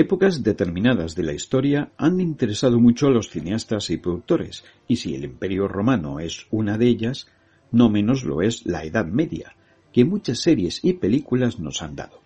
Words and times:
Épocas 0.00 0.42
determinadas 0.42 1.14
de 1.14 1.22
la 1.22 1.34
historia 1.34 1.92
han 1.98 2.22
interesado 2.22 2.80
mucho 2.80 3.06
a 3.06 3.10
los 3.10 3.28
cineastas 3.28 3.90
y 3.90 3.98
productores, 3.98 4.64
y 4.88 4.96
si 4.96 5.14
el 5.14 5.24
Imperio 5.24 5.68
Romano 5.68 6.20
es 6.20 6.46
una 6.50 6.78
de 6.78 6.86
ellas, 6.86 7.26
no 7.70 7.90
menos 7.90 8.24
lo 8.24 8.40
es 8.40 8.64
la 8.64 8.82
Edad 8.82 9.04
Media, 9.04 9.54
que 9.92 10.06
muchas 10.06 10.38
series 10.38 10.82
y 10.82 10.94
películas 10.94 11.60
nos 11.60 11.82
han 11.82 11.96
dado. 11.96 12.22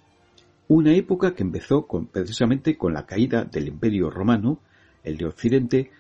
Una 0.69 0.95
época 0.95 1.35
que 1.35 1.43
empezó 1.43 1.89
precisamente 2.13 2.79
con 2.79 2.95
la 2.95 3.07
caída 3.07 3.45
del 3.45 3.67
Imperio 3.67 4.09
Romano, 4.09 4.61
el 5.03 5.17
de 5.17 5.27
Occidente, 5.27 5.91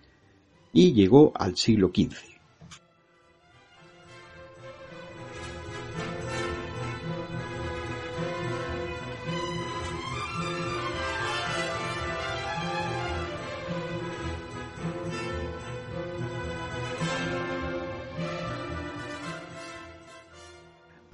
y 0.72 0.92
llegó 0.92 1.32
al 1.34 1.56
siglo 1.56 1.90
XV. 1.92 2.33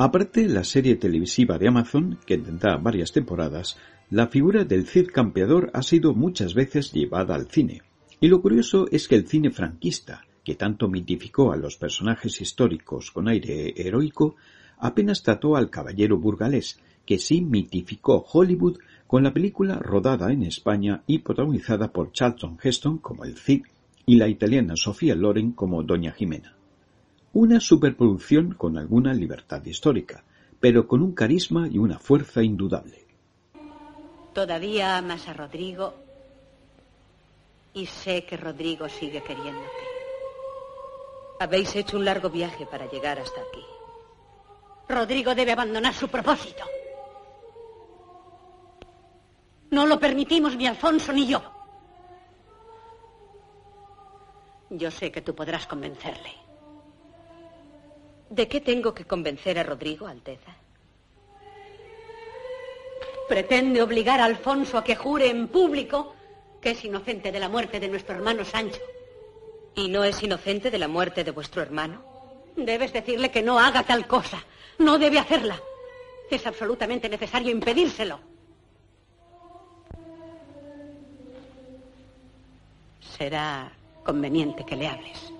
Aparte 0.02 0.48
la 0.48 0.64
serie 0.64 0.96
televisiva 0.96 1.58
de 1.58 1.68
Amazon, 1.68 2.18
que 2.24 2.38
tendrá 2.38 2.78
varias 2.78 3.12
temporadas, 3.12 3.76
la 4.08 4.28
figura 4.28 4.64
del 4.64 4.86
Cid 4.86 5.08
campeador 5.08 5.70
ha 5.74 5.82
sido 5.82 6.14
muchas 6.14 6.54
veces 6.54 6.90
llevada 6.90 7.34
al 7.34 7.50
cine. 7.50 7.82
Y 8.18 8.28
lo 8.28 8.40
curioso 8.40 8.86
es 8.90 9.08
que 9.08 9.16
el 9.16 9.28
cine 9.28 9.50
franquista, 9.50 10.24
que 10.42 10.54
tanto 10.54 10.88
mitificó 10.88 11.52
a 11.52 11.58
los 11.58 11.76
personajes 11.76 12.40
históricos 12.40 13.10
con 13.10 13.28
aire 13.28 13.74
heroico, 13.76 14.36
apenas 14.78 15.22
trató 15.22 15.54
al 15.54 15.68
caballero 15.68 16.16
burgalés, 16.16 16.80
que 17.04 17.18
sí 17.18 17.42
mitificó 17.42 18.24
Hollywood 18.32 18.78
con 19.06 19.22
la 19.22 19.34
película 19.34 19.74
rodada 19.80 20.32
en 20.32 20.44
España 20.44 21.02
y 21.06 21.18
protagonizada 21.18 21.92
por 21.92 22.10
Charlton 22.12 22.56
Heston 22.62 22.96
como 22.96 23.26
el 23.26 23.36
Cid 23.36 23.64
y 24.06 24.16
la 24.16 24.28
italiana 24.28 24.76
Sofía 24.76 25.14
Loren 25.14 25.52
como 25.52 25.82
Doña 25.82 26.12
Jimena. 26.12 26.56
Una 27.32 27.60
superproducción 27.60 28.54
con 28.54 28.76
alguna 28.76 29.14
libertad 29.14 29.64
histórica, 29.64 30.24
pero 30.58 30.88
con 30.88 31.00
un 31.00 31.12
carisma 31.12 31.68
y 31.68 31.78
una 31.78 31.98
fuerza 31.98 32.42
indudable. 32.42 33.06
Todavía 34.32 34.96
amas 34.96 35.28
a 35.28 35.32
Rodrigo 35.32 35.94
y 37.72 37.86
sé 37.86 38.24
que 38.24 38.36
Rodrigo 38.36 38.88
sigue 38.88 39.22
queriéndote. 39.22 39.84
Habéis 41.38 41.74
hecho 41.76 41.96
un 41.96 42.04
largo 42.04 42.30
viaje 42.30 42.66
para 42.66 42.90
llegar 42.90 43.18
hasta 43.18 43.40
aquí. 43.40 43.64
Rodrigo 44.88 45.34
debe 45.34 45.52
abandonar 45.52 45.94
su 45.94 46.08
propósito. 46.08 46.64
No 49.70 49.86
lo 49.86 50.00
permitimos 50.00 50.56
ni 50.56 50.66
Alfonso 50.66 51.12
ni 51.12 51.28
yo. 51.28 51.40
Yo 54.70 54.90
sé 54.90 55.12
que 55.12 55.22
tú 55.22 55.34
podrás 55.34 55.66
convencerle. 55.66 56.49
¿De 58.30 58.46
qué 58.46 58.60
tengo 58.60 58.94
que 58.94 59.04
convencer 59.04 59.58
a 59.58 59.64
Rodrigo, 59.64 60.06
Alteza? 60.06 60.54
Pretende 63.28 63.82
obligar 63.82 64.20
a 64.20 64.24
Alfonso 64.24 64.78
a 64.78 64.84
que 64.84 64.94
jure 64.94 65.28
en 65.28 65.48
público 65.48 66.14
que 66.60 66.70
es 66.70 66.84
inocente 66.84 67.32
de 67.32 67.40
la 67.40 67.48
muerte 67.48 67.80
de 67.80 67.88
nuestro 67.88 68.14
hermano 68.14 68.44
Sancho. 68.44 68.80
¿Y 69.74 69.88
no 69.88 70.04
es 70.04 70.22
inocente 70.22 70.70
de 70.70 70.78
la 70.78 70.86
muerte 70.86 71.24
de 71.24 71.32
vuestro 71.32 71.60
hermano? 71.60 72.04
Debes 72.54 72.92
decirle 72.92 73.32
que 73.32 73.42
no 73.42 73.58
haga 73.58 73.82
tal 73.82 74.06
cosa. 74.06 74.44
No 74.78 74.96
debe 74.96 75.18
hacerla. 75.18 75.60
Es 76.30 76.46
absolutamente 76.46 77.08
necesario 77.08 77.50
impedírselo. 77.50 78.20
Será 83.00 83.72
conveniente 84.04 84.64
que 84.64 84.76
le 84.76 84.86
hables. 84.86 85.32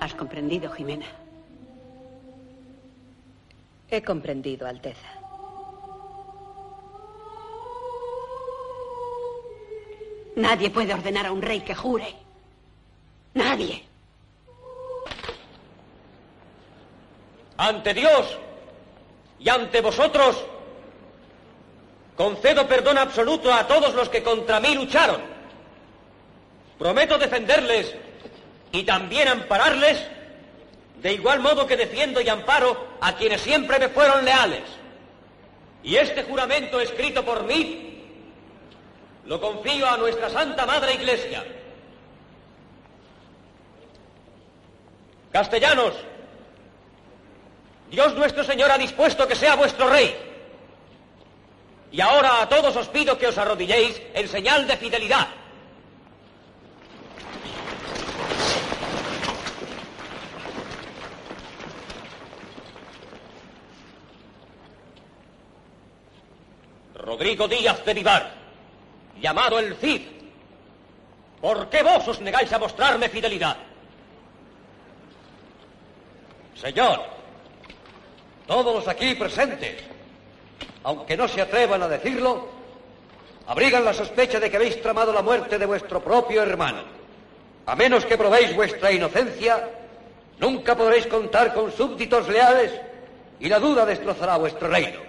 ¿Has 0.00 0.14
comprendido, 0.14 0.70
Jimena? 0.70 1.06
He 3.90 4.02
comprendido, 4.02 4.66
Alteza. 4.66 5.08
Nadie 10.36 10.70
puede 10.70 10.92
ordenar 10.92 11.26
a 11.26 11.32
un 11.32 11.40
rey 11.40 11.60
que 11.60 11.74
jure. 11.74 12.14
Nadie. 13.34 13.82
Ante 17.56 17.94
Dios 17.94 18.38
y 19.38 19.48
ante 19.48 19.80
vosotros, 19.80 20.44
concedo 22.16 22.66
perdón 22.66 22.98
absoluto 22.98 23.52
a 23.52 23.66
todos 23.66 23.94
los 23.94 24.08
que 24.10 24.22
contra 24.22 24.60
mí 24.60 24.74
lucharon. 24.74 25.22
Prometo 26.78 27.16
defenderles 27.16 27.94
y 28.72 28.82
también 28.82 29.28
ampararles 29.28 30.15
de 31.02 31.12
igual 31.12 31.40
modo 31.40 31.66
que 31.66 31.76
defiendo 31.76 32.20
y 32.20 32.28
amparo 32.28 32.96
a 33.00 33.14
quienes 33.14 33.40
siempre 33.40 33.78
me 33.78 33.88
fueron 33.88 34.24
leales. 34.24 34.62
Y 35.82 35.96
este 35.96 36.24
juramento 36.24 36.80
escrito 36.80 37.24
por 37.24 37.44
mí 37.44 38.02
lo 39.26 39.40
confío 39.40 39.88
a 39.88 39.96
nuestra 39.96 40.30
Santa 40.30 40.66
Madre 40.66 40.94
Iglesia. 40.94 41.44
Castellanos, 45.32 45.94
Dios 47.90 48.14
nuestro 48.14 48.42
Señor 48.42 48.70
ha 48.70 48.78
dispuesto 48.78 49.28
que 49.28 49.34
sea 49.34 49.54
vuestro 49.54 49.88
rey. 49.88 50.16
Y 51.92 52.00
ahora 52.00 52.42
a 52.42 52.48
todos 52.48 52.74
os 52.74 52.88
pido 52.88 53.18
que 53.18 53.26
os 53.26 53.38
arrodilléis 53.38 54.00
en 54.14 54.28
señal 54.28 54.66
de 54.66 54.76
fidelidad. 54.76 55.28
Rodrigo 67.16 67.48
Díaz 67.48 67.82
de 67.82 67.94
Vivar, 67.94 68.30
llamado 69.22 69.58
el 69.58 69.74
Cid. 69.76 70.02
¿Por 71.40 71.70
qué 71.70 71.82
vos 71.82 72.06
os 72.08 72.20
negáis 72.20 72.52
a 72.52 72.58
mostrarme 72.58 73.08
fidelidad? 73.08 73.56
Señor, 76.60 77.00
todos 78.46 78.74
los 78.74 78.86
aquí 78.86 79.14
presentes, 79.14 79.82
aunque 80.84 81.16
no 81.16 81.26
se 81.26 81.40
atrevan 81.40 81.82
a 81.84 81.88
decirlo, 81.88 82.48
abrigan 83.46 83.86
la 83.86 83.94
sospecha 83.94 84.38
de 84.38 84.50
que 84.50 84.56
habéis 84.58 84.82
tramado 84.82 85.10
la 85.10 85.22
muerte 85.22 85.58
de 85.58 85.64
vuestro 85.64 86.04
propio 86.04 86.42
hermano. 86.42 86.82
A 87.64 87.74
menos 87.74 88.04
que 88.04 88.18
probéis 88.18 88.54
vuestra 88.54 88.92
inocencia, 88.92 89.70
nunca 90.38 90.76
podréis 90.76 91.06
contar 91.06 91.54
con 91.54 91.72
súbditos 91.72 92.28
leales 92.28 92.72
y 93.40 93.48
la 93.48 93.58
duda 93.58 93.86
destrozará 93.86 94.36
vuestro 94.36 94.68
reino. 94.68 95.05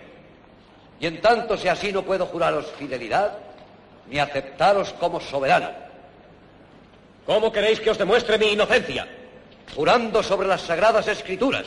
Y 1.00 1.06
en 1.06 1.22
tanto 1.22 1.58
si 1.58 1.68
así 1.68 1.92
no 1.92 2.04
puedo 2.04 2.26
juraros 2.26 2.72
fidelidad, 2.78 3.38
ni 4.10 4.20
aceptaros 4.20 4.94
como 4.94 5.20
soberano. 5.20 5.70
¿Cómo 7.26 7.52
queréis 7.52 7.80
que 7.80 7.90
os 7.90 7.98
demuestre 7.98 8.38
mi 8.38 8.48
inocencia? 8.48 9.08
Jurando 9.76 10.24
sobre 10.24 10.48
las 10.48 10.62
sagradas 10.62 11.08
escrituras. 11.08 11.66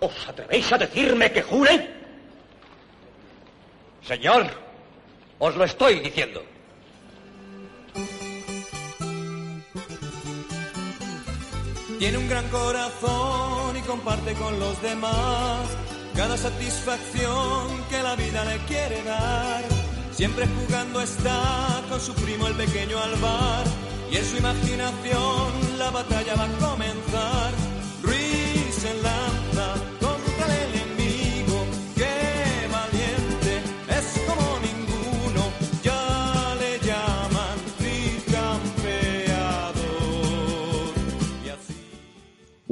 ¿Os 0.00 0.28
atrevéis 0.28 0.72
a 0.72 0.78
decirme 0.78 1.30
que 1.30 1.42
jure? 1.42 1.88
Señor, 4.04 4.46
os 5.38 5.54
lo 5.54 5.64
estoy 5.64 6.00
diciendo. 6.00 6.42
Tiene 12.00 12.18
un 12.18 12.28
gran 12.28 12.48
corazón 12.48 13.76
y 13.76 13.80
comparte 13.82 14.34
con 14.34 14.58
los 14.58 14.82
demás 14.82 15.68
cada 16.14 16.36
satisfacción 16.36 17.84
que 17.88 18.02
la 18.02 18.16
vida 18.16 18.44
le 18.44 18.58
quiere 18.66 19.02
dar. 19.02 19.62
Siempre 20.12 20.46
jugando 20.46 21.00
está 21.00 21.82
con 21.88 22.00
su 22.00 22.14
primo 22.14 22.46
el 22.46 22.54
pequeño 22.54 22.98
Alvar 22.98 23.64
y 24.10 24.16
en 24.16 24.24
su 24.24 24.36
imaginación 24.36 25.78
la 25.78 25.90
batalla 25.90 26.34
va 26.34 26.44
a 26.44 26.70
comenzar. 26.70 27.71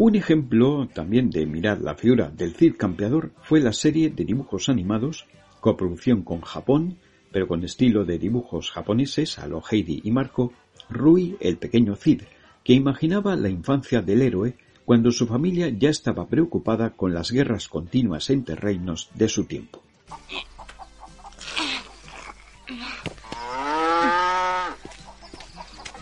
Un 0.02 0.17
ejemplo 0.17 0.88
también 0.88 1.29
de 1.29 1.44
mirar 1.44 1.82
la 1.82 1.94
figura 1.94 2.31
del 2.31 2.55
Cid 2.55 2.76
campeador 2.79 3.32
fue 3.43 3.61
la 3.61 3.75
serie 3.75 4.08
de 4.08 4.25
dibujos 4.25 4.70
animados, 4.70 5.26
coproducción 5.61 6.23
con 6.23 6.41
Japón, 6.41 6.97
pero 7.31 7.47
con 7.47 7.62
estilo 7.64 8.06
de 8.06 8.19
dibujos 8.19 8.70
japoneses 8.70 9.38
a 9.38 9.47
lo 9.47 9.61
Heidi 9.61 10.00
y 10.02 10.11
Marco, 10.11 10.55
Rui 10.88 11.37
el 11.38 11.58
pequeño 11.58 11.97
Cid, 11.97 12.23
que 12.64 12.73
imaginaba 12.73 13.37
la 13.37 13.50
infancia 13.50 14.00
del 14.00 14.23
héroe 14.23 14.56
cuando 14.87 15.11
su 15.11 15.26
familia 15.26 15.69
ya 15.69 15.91
estaba 15.91 16.26
preocupada 16.26 16.97
con 16.97 17.12
las 17.12 17.31
guerras 17.31 17.69
continuas 17.69 18.31
entre 18.31 18.55
reinos 18.55 19.11
de 19.14 19.29
su 19.29 19.44
tiempo. 19.44 19.82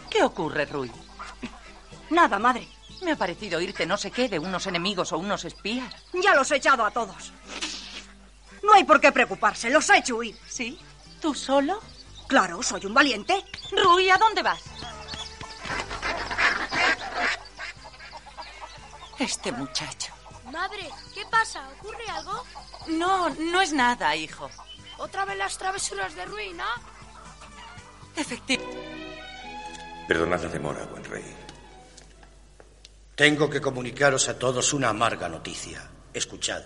¿Qué 0.09 0.23
ocurre, 0.23 0.67
Rui? 0.67 0.89
Nada, 2.11 2.39
madre. 2.39 2.78
Me 3.03 3.13
ha 3.13 3.17
parecido 3.17 3.59
oírte 3.59 3.87
no 3.87 3.97
sé 3.97 4.11
qué 4.11 4.29
de 4.29 4.39
unos 4.39 4.67
enemigos 4.67 5.13
o 5.13 5.19
unos 5.19 5.45
espías. 5.45 5.95
Ya 6.13 6.35
los 6.35 6.51
he 6.51 6.57
echado 6.57 6.85
a 6.85 6.91
todos. 6.91 7.33
No 8.63 8.73
hay 8.73 8.85
por 8.85 9.01
qué 9.01 9.13
preocuparse, 9.13 9.71
los 9.71 9.89
he 9.91 9.99
hecho 9.99 10.17
huir. 10.17 10.37
¿Sí? 10.49 10.79
¿Tú 11.21 11.35
solo? 11.35 11.81
Claro, 12.27 12.63
soy 12.63 12.85
un 12.87 12.95
valiente. 12.95 13.45
Rui, 13.71 14.11
¿a 14.11 14.19
dónde 14.19 14.43
vas? 14.43 14.61
Este 19.19 19.51
muchacho. 19.53 20.13
Madre, 20.53 20.89
¿qué 21.15 21.25
pasa? 21.31 21.69
¿Ocurre 21.79 22.09
algo? 22.09 22.45
No, 22.89 23.29
no 23.31 23.61
es 23.61 23.73
nada, 23.73 24.15
hijo. 24.15 24.51
¿Otra 24.99 25.25
vez 25.25 25.37
las 25.37 25.59
travesuras 25.59 26.15
de 26.15 26.25
ruina? 26.25 26.67
Efectivamente. 28.17 28.99
Perdonad 30.07 30.43
la 30.43 30.49
demora, 30.49 30.85
buen 30.87 31.05
rey. 31.05 31.48
Tengo 33.19 33.51
que 33.51 33.61
comunicaros 33.61 34.29
a 34.29 34.39
todos 34.39 34.73
una 34.73 34.91
amarga 34.91 35.29
noticia. 35.29 35.83
Escuchad. 36.15 36.63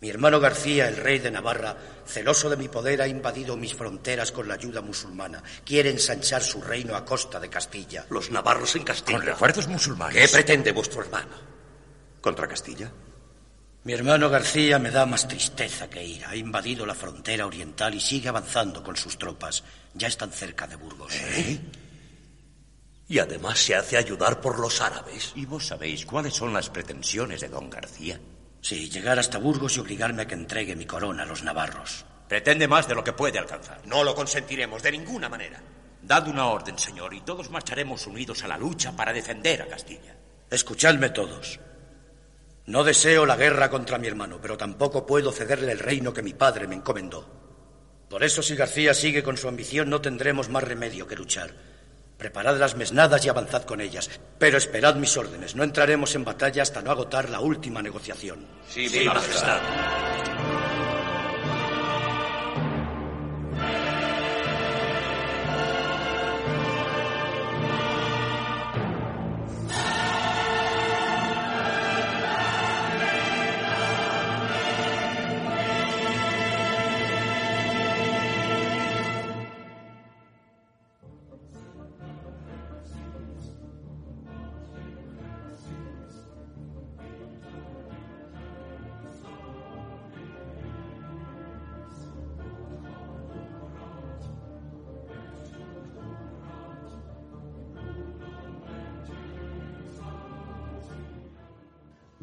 Mi 0.00 0.08
hermano 0.08 0.40
García, 0.40 0.88
el 0.88 0.96
rey 0.96 1.18
de 1.18 1.30
Navarra, 1.30 1.76
celoso 2.06 2.48
de 2.48 2.56
mi 2.56 2.68
poder, 2.68 3.02
ha 3.02 3.06
invadido 3.06 3.54
mis 3.54 3.74
fronteras 3.74 4.32
con 4.32 4.48
la 4.48 4.54
ayuda 4.54 4.80
musulmana. 4.80 5.42
Quiere 5.62 5.90
ensanchar 5.90 6.42
su 6.42 6.62
reino 6.62 6.96
a 6.96 7.04
costa 7.04 7.38
de 7.38 7.50
Castilla. 7.50 8.06
Los 8.08 8.30
navarros 8.30 8.74
en 8.76 8.84
Castilla. 8.84 9.18
Con 9.18 9.26
refuerzos 9.26 9.68
musulmanes. 9.68 10.16
¿Qué 10.16 10.28
pretende 10.34 10.72
vuestro 10.72 11.02
hermano? 11.02 11.36
¿Contra 12.22 12.48
Castilla? 12.48 12.90
Mi 13.82 13.92
hermano 13.92 14.30
García 14.30 14.78
me 14.78 14.90
da 14.90 15.04
más 15.04 15.28
tristeza 15.28 15.90
que 15.90 16.02
ira. 16.02 16.30
Ha 16.30 16.36
invadido 16.36 16.86
la 16.86 16.94
frontera 16.94 17.44
oriental 17.44 17.94
y 17.94 18.00
sigue 18.00 18.30
avanzando 18.30 18.82
con 18.82 18.96
sus 18.96 19.18
tropas. 19.18 19.62
Ya 19.92 20.08
están 20.08 20.32
cerca 20.32 20.66
de 20.66 20.76
Burgos. 20.76 21.12
¿Eh? 21.14 21.60
Y 23.14 23.20
además 23.20 23.60
se 23.60 23.76
hace 23.76 23.96
ayudar 23.96 24.40
por 24.40 24.58
los 24.58 24.80
árabes. 24.80 25.30
¿Y 25.36 25.46
vos 25.46 25.68
sabéis 25.68 26.04
cuáles 26.04 26.34
son 26.34 26.52
las 26.52 26.68
pretensiones 26.68 27.42
de 27.42 27.48
don 27.48 27.70
García? 27.70 28.18
Sí, 28.60 28.90
llegar 28.90 29.20
hasta 29.20 29.38
Burgos 29.38 29.76
y 29.76 29.80
obligarme 29.80 30.22
a 30.22 30.26
que 30.26 30.34
entregue 30.34 30.74
mi 30.74 30.84
corona 30.84 31.22
a 31.22 31.26
los 31.26 31.44
navarros. 31.44 32.04
Pretende 32.28 32.66
más 32.66 32.88
de 32.88 32.96
lo 32.96 33.04
que 33.04 33.12
puede 33.12 33.38
alcanzar. 33.38 33.86
No 33.86 34.02
lo 34.02 34.16
consentiremos 34.16 34.82
de 34.82 34.90
ninguna 34.90 35.28
manera. 35.28 35.62
Dad 36.02 36.26
una 36.26 36.46
orden, 36.46 36.76
señor, 36.76 37.14
y 37.14 37.20
todos 37.20 37.50
marcharemos 37.50 38.04
unidos 38.08 38.42
a 38.42 38.48
la 38.48 38.58
lucha 38.58 38.96
para 38.96 39.12
defender 39.12 39.62
a 39.62 39.68
Castilla. 39.68 40.16
Escuchadme 40.50 41.10
todos. 41.10 41.60
No 42.66 42.82
deseo 42.82 43.26
la 43.26 43.36
guerra 43.36 43.70
contra 43.70 43.96
mi 43.96 44.08
hermano, 44.08 44.40
pero 44.42 44.56
tampoco 44.56 45.06
puedo 45.06 45.30
cederle 45.30 45.70
el 45.70 45.78
reino 45.78 46.12
que 46.12 46.22
mi 46.24 46.34
padre 46.34 46.66
me 46.66 46.74
encomendó. 46.74 47.30
Por 48.10 48.24
eso, 48.24 48.42
si 48.42 48.56
García 48.56 48.92
sigue 48.92 49.22
con 49.22 49.36
su 49.36 49.46
ambición, 49.46 49.88
no 49.88 50.00
tendremos 50.00 50.48
más 50.48 50.64
remedio 50.64 51.06
que 51.06 51.14
luchar. 51.14 51.73
Preparad 52.18 52.58
las 52.58 52.76
mesnadas 52.76 53.24
y 53.24 53.28
avanzad 53.28 53.64
con 53.64 53.80
ellas. 53.80 54.10
Pero 54.38 54.56
esperad 54.56 54.94
mis 54.96 55.16
órdenes. 55.16 55.56
No 55.56 55.64
entraremos 55.64 56.14
en 56.14 56.24
batalla 56.24 56.62
hasta 56.62 56.82
no 56.82 56.90
agotar 56.90 57.28
la 57.28 57.40
última 57.40 57.82
negociación. 57.82 58.46
Sí, 58.68 58.88
sí 58.88 59.04
majestad. 59.04 59.60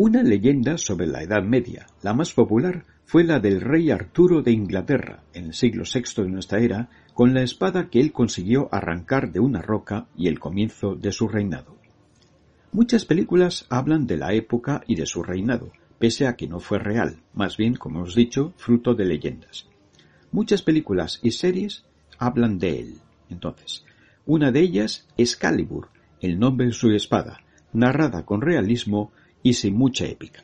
Una 0.04 0.24
leyenda 0.24 0.80
sobre 0.80 1.06
la 1.06 1.22
Edad 1.22 1.44
Media, 1.44 1.86
la 2.02 2.16
más 2.16 2.34
popular, 2.34 2.86
fue 3.06 3.24
la 3.24 3.40
del 3.40 3.62
rey 3.62 3.92
Arturo 3.92 4.42
de 4.42 4.52
Inglaterra, 4.52 5.22
en 5.32 5.46
el 5.46 5.54
siglo 5.54 5.84
VI 5.84 6.24
de 6.24 6.28
nuestra 6.28 6.58
era, 6.58 6.90
con 7.14 7.36
la 7.36 7.44
espada 7.44 7.88
que 7.88 8.00
él 8.00 8.12
consiguió 8.12 8.68
arrancar 8.72 9.32
de 9.32 9.40
una 9.40 9.62
roca 9.62 10.08
y 10.18 10.28
el 10.28 10.40
comienzo 10.40 10.96
de 10.96 11.12
su 11.12 11.28
reinado. 11.28 11.78
Muchas 12.72 13.06
películas 13.06 13.68
hablan 13.70 14.08
de 14.08 14.18
la 14.18 14.34
época 14.34 14.82
y 14.88 14.96
de 14.96 15.06
su 15.06 15.22
reinado, 15.22 15.72
pese 16.00 16.26
a 16.26 16.36
que 16.36 16.48
no 16.48 16.60
fue 16.60 16.80
real, 16.80 17.18
más 17.36 17.56
bien, 17.56 17.76
como 17.76 18.00
hemos 18.00 18.16
dicho, 18.16 18.56
fruto 18.58 18.96
de 18.96 19.06
leyendas. 19.06 19.68
Muchas 20.32 20.64
películas 20.64 21.20
y 21.22 21.30
series 21.30 21.86
hablan 22.18 22.58
de 22.58 22.80
él. 22.80 22.96
Entonces, 23.30 23.86
una 24.26 24.52
de 24.52 24.62
ellas 24.62 25.08
es 25.16 25.36
Calibur, 25.36 25.90
el 26.22 26.40
nombre 26.40 26.66
de 26.66 26.74
su 26.74 26.90
espada, 26.90 27.42
narrada 27.72 28.26
con 28.26 28.42
realismo 28.42 29.12
y 29.44 29.54
sin 29.54 29.76
mucha 29.76 30.06
épica. 30.06 30.44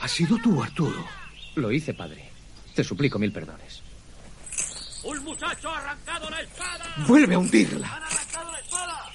¿Has 0.00 0.10
sido 0.10 0.36
tú, 0.42 0.62
Arturo? 0.62 1.04
Lo 1.54 1.70
hice, 1.72 1.94
padre. 1.94 2.30
Te 2.74 2.84
suplico 2.84 3.18
mil 3.18 3.32
perdones. 3.32 3.82
¡Un 5.04 5.24
muchacho 5.24 5.68
ha 5.70 5.78
arrancado 5.78 6.28
la 6.30 6.40
espada! 6.40 6.84
¡Vuelve 7.06 7.34
a 7.34 7.38
hundirla! 7.38 7.86
¡Han 7.86 8.02
arrancado 8.02 8.52
la 8.52 8.58
espada! 8.58 9.12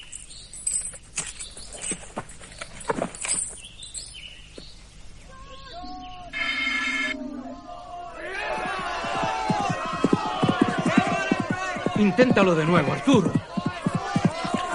Inténtalo 11.97 12.55
de 12.55 12.65
nuevo, 12.65 12.93
Arturo. 12.93 13.31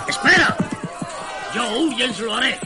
¡Espera! 0.07 0.57
Yo 1.55 1.81
huyens 1.81 2.21
lo 2.21 2.35
haré. 2.35 2.59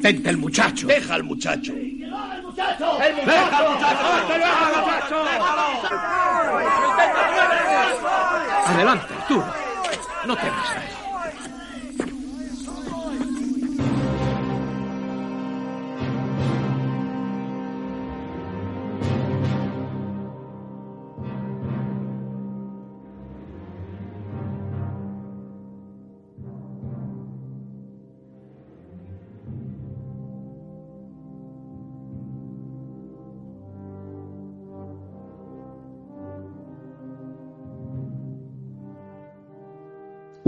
Deja 0.00 0.08
que 0.08 0.08
lo 0.08 0.08
intente 0.08 0.30
el 0.30 0.36
muchacho. 0.38 0.86
Deja 0.86 1.14
al 1.14 1.24
muchacho. 1.24 1.72
¡El 1.72 2.42
muchacho! 2.42 3.02
¡El 3.02 3.14
muchacho! 3.16 3.66
Adelante, 8.66 9.14
Arturo. 9.14 9.54
No 10.26 10.36
temas 10.36 10.99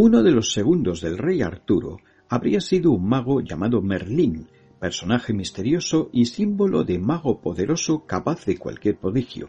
Uno 0.04 0.24
de 0.24 0.32
los 0.32 0.52
segundos 0.52 1.00
del 1.00 1.16
rey 1.16 1.42
Arturo 1.42 2.00
habría 2.28 2.60
sido 2.60 2.90
un 2.90 3.08
mago 3.08 3.40
llamado 3.40 3.80
Merlín, 3.80 4.48
personaje 4.80 5.32
misterioso 5.32 6.10
y 6.12 6.26
símbolo 6.26 6.82
de 6.82 6.98
mago 6.98 7.40
poderoso 7.40 8.04
capaz 8.04 8.44
de 8.44 8.58
cualquier 8.58 8.98
prodigio. 8.98 9.48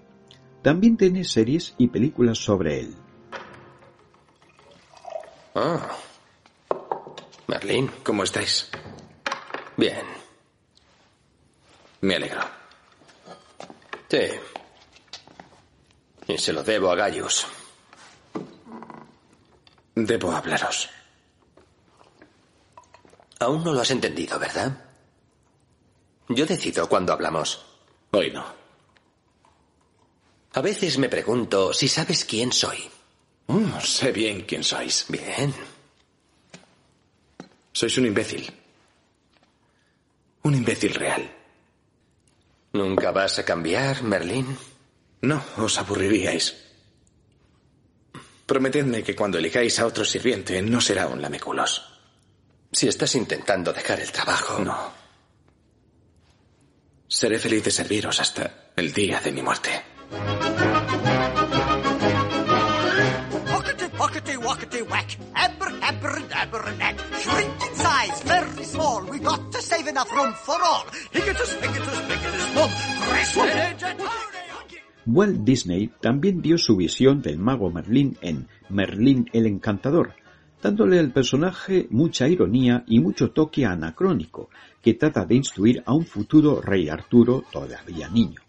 También 0.61 0.95
tiene 0.95 1.23
series 1.23 1.73
y 1.79 1.87
películas 1.87 2.37
sobre 2.37 2.81
él. 2.81 2.95
Ah. 5.55 5.89
Merlín, 7.47 7.89
¿cómo 8.03 8.21
estáis? 8.21 8.69
Bien. 9.75 10.05
Me 12.01 12.17
alegro. 12.17 12.41
Sí. 14.07 14.19
Y 16.27 16.37
se 16.37 16.53
lo 16.53 16.61
debo 16.61 16.91
a 16.91 16.95
Gaius. 16.95 17.62
Debo 19.95 20.31
hablaros. 20.31 20.89
Aún 23.39 23.63
no 23.63 23.73
lo 23.73 23.81
has 23.81 23.91
entendido, 23.91 24.39
¿verdad? 24.39 24.85
Yo 26.29 26.45
decido 26.45 26.87
cuando 26.87 27.13
hablamos. 27.13 27.63
Hoy 28.11 28.31
no. 28.31 28.45
A 30.53 30.61
veces 30.61 30.97
me 30.97 31.09
pregunto 31.09 31.73
si 31.73 31.87
sabes 31.87 32.25
quién 32.25 32.51
soy. 32.51 32.89
Mm, 33.47 33.79
sé 33.81 34.11
bien 34.11 34.41
quién 34.41 34.63
sois. 34.63 35.05
Bien. 35.09 35.53
Sois 37.71 37.97
un 37.97 38.05
imbécil. 38.05 38.51
Un 40.43 40.55
imbécil 40.55 40.93
real. 40.93 41.29
¿Nunca 42.73 43.11
vas 43.11 43.39
a 43.39 43.45
cambiar, 43.45 44.03
Merlín? 44.03 44.57
No, 45.21 45.43
os 45.57 45.77
aburriríais. 45.77 46.62
Prometedme 48.45 49.03
que 49.03 49.15
cuando 49.15 49.37
elijáis 49.37 49.79
a 49.79 49.85
otro 49.85 50.03
sirviente 50.03 50.61
no 50.61 50.81
será 50.81 51.07
un 51.07 51.21
lameculos. 51.21 51.89
Si 52.71 52.87
estás 52.87 53.15
intentando 53.15 53.71
dejar 53.71 53.99
el 53.99 54.11
trabajo. 54.11 54.59
No. 54.59 54.91
Seré 57.07 57.39
feliz 57.39 57.63
de 57.63 57.71
serviros 57.71 58.19
hasta 58.19 58.71
el 58.75 58.91
día 58.91 59.21
de 59.21 59.31
mi 59.31 59.41
muerte. 59.41 59.83
Walt 75.05 75.39
Disney 75.39 75.91
también 75.99 76.41
dio 76.41 76.57
su 76.57 76.77
visión 76.77 77.21
del 77.21 77.37
mago 77.37 77.69
Merlín 77.69 78.17
en 78.21 78.47
Merlín 78.69 79.29
el 79.33 79.45
Encantador, 79.47 80.13
dándole 80.61 80.97
al 80.97 81.11
personaje 81.11 81.87
mucha 81.89 82.27
ironía 82.29 82.83
y 82.87 82.99
mucho 82.99 83.31
toque 83.31 83.65
anacrónico, 83.65 84.49
que 84.81 84.93
trata 84.93 85.25
de 85.25 85.35
instruir 85.35 85.83
a 85.85 85.93
un 85.93 86.05
futuro 86.05 86.61
rey 86.61 86.87
Arturo 86.87 87.43
todavía 87.51 88.07
niño. 88.07 88.41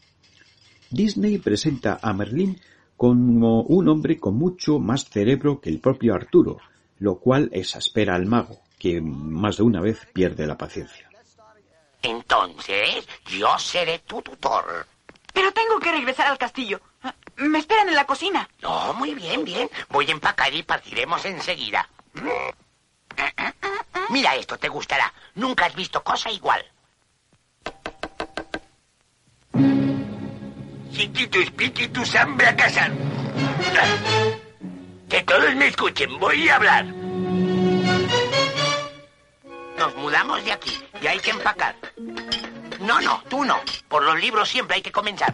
Disney 0.90 1.38
presenta 1.38 1.98
a 2.00 2.12
Merlín 2.12 2.60
como 2.96 3.62
un 3.62 3.88
hombre 3.88 4.18
con 4.18 4.36
mucho 4.36 4.78
más 4.78 5.04
cerebro 5.10 5.60
que 5.60 5.70
el 5.70 5.80
propio 5.80 6.14
Arturo, 6.14 6.58
lo 6.98 7.18
cual 7.18 7.50
exaspera 7.52 8.14
al 8.14 8.26
mago, 8.26 8.60
que 8.78 9.00
más 9.00 9.56
de 9.56 9.64
una 9.64 9.80
vez 9.80 10.06
pierde 10.12 10.46
la 10.46 10.56
paciencia. 10.56 11.10
Entonces, 12.00 13.08
yo 13.26 13.58
seré 13.58 13.98
tu 14.00 14.22
tutor. 14.22 14.86
Pero 15.34 15.52
tengo 15.52 15.80
que 15.80 15.90
regresar 15.90 16.28
al 16.28 16.38
castillo. 16.38 16.80
Me 17.36 17.58
esperan 17.58 17.88
en 17.88 17.96
la 17.96 18.06
cocina. 18.06 18.48
No, 18.62 18.94
muy 18.94 19.14
bien, 19.14 19.44
bien. 19.44 19.68
Voy 19.90 20.08
a 20.08 20.12
empacar 20.12 20.54
y 20.54 20.62
partiremos 20.62 21.24
enseguida. 21.24 21.86
Mira 24.10 24.36
esto, 24.36 24.56
te 24.56 24.68
gustará. 24.68 25.12
Nunca 25.34 25.66
has 25.66 25.74
visto 25.74 26.02
cosa 26.04 26.30
igual. 26.30 26.64
Chiquitus, 30.92 31.50
piquitus, 31.50 32.14
hambre 32.14 32.46
a 32.46 32.56
cazar. 32.56 32.92
Que 35.08 35.22
todos 35.22 35.54
me 35.56 35.66
escuchen, 35.66 36.16
voy 36.20 36.48
a 36.48 36.56
hablar. 36.56 36.84
Nos 39.76 39.96
mudamos 39.96 40.44
de 40.44 40.52
aquí 40.52 40.80
y 41.02 41.06
hay 41.08 41.18
que 41.18 41.30
empacar. 41.30 41.74
No, 42.86 43.00
no, 43.00 43.22
tú 43.30 43.44
no. 43.44 43.56
Por 43.88 44.04
los 44.04 44.20
libros 44.20 44.48
siempre 44.48 44.76
hay 44.76 44.82
que 44.82 44.92
comenzar. 44.92 45.32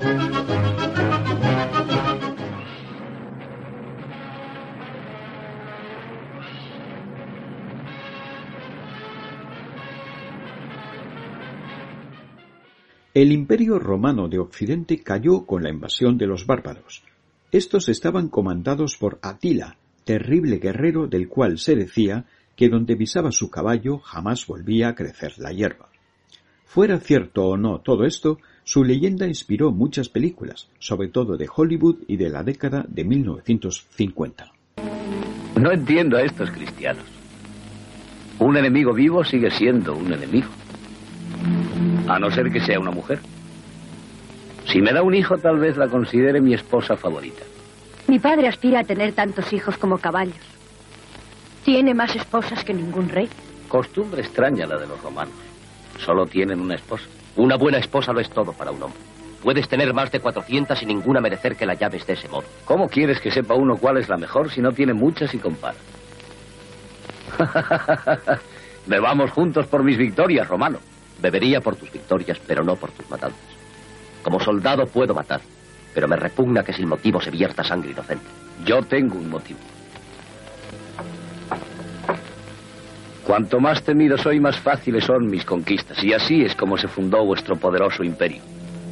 El 13.12 13.32
imperio 13.32 13.80
romano 13.80 14.28
de 14.28 14.38
Occidente 14.38 15.02
cayó 15.02 15.44
con 15.44 15.64
la 15.64 15.70
invasión 15.70 16.16
de 16.16 16.28
los 16.28 16.46
bárbaros. 16.46 17.02
Estos 17.50 17.88
estaban 17.88 18.28
comandados 18.28 18.96
por 18.96 19.18
Atila, 19.22 19.76
terrible 20.04 20.58
guerrero 20.58 21.08
del 21.08 21.28
cual 21.28 21.58
se 21.58 21.74
decía 21.74 22.26
que 22.54 22.68
donde 22.68 22.96
pisaba 22.96 23.32
su 23.32 23.50
caballo 23.50 23.98
jamás 23.98 24.46
volvía 24.46 24.88
a 24.88 24.94
crecer 24.94 25.32
la 25.38 25.50
hierba. 25.50 25.89
Fuera 26.72 27.00
cierto 27.00 27.46
o 27.46 27.56
no 27.56 27.80
todo 27.80 28.04
esto, 28.04 28.38
su 28.62 28.84
leyenda 28.84 29.26
inspiró 29.26 29.72
muchas 29.72 30.08
películas, 30.08 30.68
sobre 30.78 31.08
todo 31.08 31.36
de 31.36 31.48
Hollywood 31.52 31.96
y 32.06 32.16
de 32.16 32.28
la 32.28 32.44
década 32.44 32.84
de 32.86 33.02
1950. 33.02 34.52
No 35.56 35.72
entiendo 35.72 36.16
a 36.16 36.22
estos 36.22 36.48
cristianos. 36.52 37.02
Un 38.38 38.56
enemigo 38.56 38.92
vivo 38.94 39.24
sigue 39.24 39.50
siendo 39.50 39.96
un 39.96 40.12
enemigo. 40.12 40.46
A 42.06 42.20
no 42.20 42.30
ser 42.30 42.52
que 42.52 42.60
sea 42.60 42.78
una 42.78 42.92
mujer. 42.92 43.18
Si 44.66 44.80
me 44.80 44.92
da 44.92 45.02
un 45.02 45.14
hijo, 45.14 45.38
tal 45.38 45.58
vez 45.58 45.76
la 45.76 45.88
considere 45.88 46.40
mi 46.40 46.54
esposa 46.54 46.96
favorita. 46.96 47.42
Mi 48.06 48.20
padre 48.20 48.46
aspira 48.46 48.78
a 48.78 48.84
tener 48.84 49.12
tantos 49.12 49.52
hijos 49.52 49.76
como 49.76 49.98
caballos. 49.98 50.36
Tiene 51.64 51.94
más 51.94 52.14
esposas 52.14 52.62
que 52.62 52.72
ningún 52.72 53.08
rey. 53.08 53.28
Costumbre 53.66 54.20
extraña 54.20 54.66
la 54.66 54.78
de 54.78 54.86
los 54.86 55.02
romanos. 55.02 55.49
Solo 56.04 56.26
tienen 56.26 56.60
una 56.60 56.74
esposa. 56.74 57.04
Una 57.36 57.56
buena 57.56 57.78
esposa 57.78 58.12
lo 58.12 58.20
es 58.20 58.30
todo 58.30 58.52
para 58.52 58.70
un 58.70 58.82
hombre. 58.82 59.00
Puedes 59.42 59.68
tener 59.68 59.94
más 59.94 60.10
de 60.10 60.20
400 60.20 60.82
y 60.82 60.86
ninguna 60.86 61.20
merecer 61.20 61.56
que 61.56 61.66
la 61.66 61.74
llaves 61.74 62.06
de 62.06 62.12
ese 62.12 62.28
modo. 62.28 62.44
¿Cómo 62.64 62.88
quieres 62.88 63.20
que 63.20 63.30
sepa 63.30 63.54
uno 63.54 63.76
cuál 63.76 63.96
es 63.98 64.08
la 64.08 64.16
mejor 64.16 64.50
si 64.50 64.60
no 64.60 64.72
tiene 64.72 64.92
muchas 64.92 65.32
y 65.34 65.38
compara? 65.38 65.76
Bebamos 68.86 69.30
juntos 69.30 69.66
por 69.66 69.82
mis 69.82 69.96
victorias, 69.96 70.48
Romano. 70.48 70.78
Bebería 71.20 71.60
por 71.60 71.76
tus 71.76 71.90
victorias, 71.90 72.38
pero 72.46 72.62
no 72.64 72.76
por 72.76 72.90
tus 72.92 73.08
matanzas. 73.10 73.40
Como 74.22 74.40
soldado 74.40 74.86
puedo 74.86 75.14
matar, 75.14 75.40
pero 75.94 76.08
me 76.08 76.16
repugna 76.16 76.62
que 76.62 76.72
sin 76.72 76.88
motivo 76.88 77.20
se 77.20 77.30
vierta 77.30 77.64
sangre 77.64 77.92
inocente. 77.92 78.26
Yo 78.64 78.82
tengo 78.82 79.16
un 79.16 79.30
motivo. 79.30 79.60
Cuanto 83.30 83.60
más 83.60 83.84
temido 83.84 84.18
soy, 84.18 84.40
más 84.40 84.58
fáciles 84.58 85.04
son 85.04 85.30
mis 85.30 85.44
conquistas. 85.44 86.02
Y 86.02 86.12
así 86.12 86.42
es 86.42 86.56
como 86.56 86.76
se 86.76 86.88
fundó 86.88 87.24
vuestro 87.24 87.54
poderoso 87.54 88.02
imperio. 88.02 88.42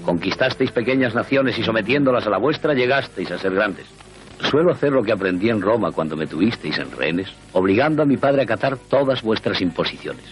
Conquistasteis 0.05 0.71
pequeñas 0.71 1.13
naciones 1.13 1.59
y 1.59 1.65
sometiéndolas 1.65 2.25
a 2.25 2.31
la 2.31 2.39
vuestra 2.39 2.73
llegasteis 2.73 3.33
a 3.33 3.39
ser 3.39 3.53
grandes. 3.53 3.87
Suelo 4.49 4.71
hacer 4.71 4.93
lo 4.93 5.03
que 5.03 5.11
aprendí 5.11 5.51
en 5.51 5.61
Roma 5.61 5.91
cuando 5.91 6.17
me 6.17 6.29
tuvisteis 6.29 6.79
en 6.79 6.93
rehenes, 6.93 7.27
obligando 7.53 8.01
a 8.01 8.07
mi 8.07 8.17
padre 8.17 8.43
a 8.43 8.45
acatar 8.45 8.79
todas 8.79 9.23
vuestras 9.23 9.61
imposiciones. 9.61 10.27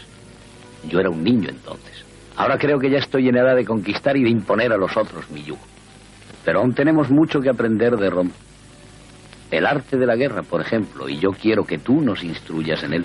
Yo 0.89 1.01
era 1.01 1.11
un 1.11 1.25
niño 1.25 1.49
entonces. 1.49 2.05
Ahora 2.37 2.59
creo 2.59 2.79
que 2.79 2.91
ya 2.91 2.99
estoy 2.99 3.29
en 3.29 3.39
edad 3.39 3.57
de 3.57 3.65
conquistar 3.65 4.17
y 4.17 4.23
de 4.23 4.31
imponer 4.31 4.73
a 4.73 4.77
los 4.77 4.97
otros 4.97 5.29
mi 5.33 5.43
yugo. 5.43 5.67
Pero 6.45 6.61
aún 6.61 6.75
tenemos 6.75 7.11
mucho 7.11 7.41
que 7.41 7.49
aprender 7.49 7.97
de 7.97 8.09
Rom. 8.09 8.31
El 9.51 9.67
arte 9.67 9.97
de 9.97 10.07
la 10.07 10.15
guerra, 10.15 10.45
por 10.45 10.61
ejemplo, 10.61 11.09
y 11.09 11.19
yo 11.19 11.33
quiero 11.33 11.65
que 11.65 11.79
tú 11.79 12.01
nos 12.03 12.23
instruyas 12.23 12.85
en 12.85 12.93
él. 12.95 13.05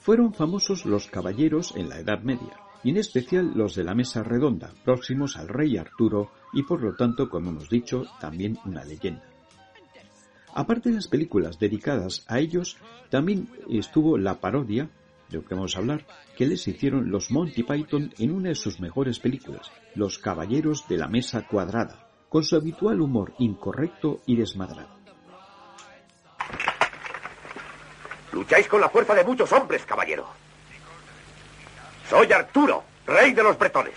Fueron 0.00 0.34
famosos 0.34 0.84
los 0.84 1.06
caballeros 1.06 1.74
en 1.76 1.88
la 1.88 1.98
Edad 1.98 2.20
Media, 2.22 2.60
y 2.82 2.90
en 2.90 2.98
especial 2.98 3.52
los 3.54 3.74
de 3.74 3.84
la 3.84 3.94
Mesa 3.94 4.22
Redonda, 4.22 4.72
próximos 4.84 5.36
al 5.36 5.48
rey 5.48 5.76
Arturo 5.76 6.30
y 6.52 6.62
por 6.62 6.82
lo 6.82 6.94
tanto, 6.94 7.30
como 7.30 7.50
hemos 7.50 7.70
dicho, 7.70 8.04
también 8.20 8.58
una 8.64 8.84
leyenda. 8.84 9.24
Aparte 10.52 10.90
de 10.90 10.96
las 10.96 11.08
películas 11.08 11.58
dedicadas 11.58 12.24
a 12.28 12.38
ellos, 12.38 12.76
también 13.10 13.48
estuvo 13.68 14.18
la 14.18 14.40
parodia, 14.40 14.88
de 15.28 15.38
lo 15.38 15.44
que 15.44 15.54
vamos 15.54 15.76
a 15.76 15.78
hablar, 15.78 16.06
que 16.36 16.46
les 16.46 16.66
hicieron 16.66 17.10
los 17.10 17.30
Monty 17.30 17.62
Python 17.62 18.12
en 18.18 18.30
una 18.32 18.50
de 18.50 18.54
sus 18.54 18.80
mejores 18.80 19.18
películas, 19.18 19.70
Los 19.94 20.18
Caballeros 20.18 20.86
de 20.88 20.98
la 20.98 21.08
Mesa 21.08 21.46
Cuadrada, 21.46 22.08
con 22.28 22.44
su 22.44 22.56
habitual 22.56 23.00
humor 23.00 23.34
incorrecto 23.38 24.20
y 24.26 24.36
desmadrado. 24.36 24.88
Lucháis 28.32 28.66
con 28.66 28.80
la 28.80 28.88
fuerza 28.88 29.14
de 29.14 29.24
muchos 29.24 29.50
hombres, 29.52 29.84
caballero. 29.84 30.26
Soy 32.10 32.30
Arturo, 32.32 32.82
rey 33.06 33.32
de 33.32 33.42
los 33.42 33.56
bretones. 33.56 33.94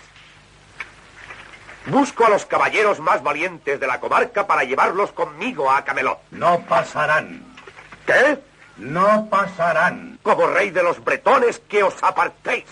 Busco 1.86 2.26
a 2.26 2.30
los 2.30 2.44
caballeros 2.46 3.00
más 3.00 3.22
valientes 3.22 3.80
de 3.80 3.86
la 3.86 3.98
comarca 3.98 4.46
para 4.46 4.62
llevarlos 4.62 5.10
conmigo 5.12 5.70
a 5.70 5.84
Camelot. 5.84 6.20
No 6.30 6.60
pasarán. 6.60 7.42
¿Qué? 8.06 8.47
No 8.78 9.28
pasarán. 9.28 10.18
Como 10.22 10.46
rey 10.46 10.70
de 10.70 10.82
los 10.82 11.02
bretones, 11.02 11.60
que 11.68 11.82
os 11.82 11.94
apartéis. 12.02 12.66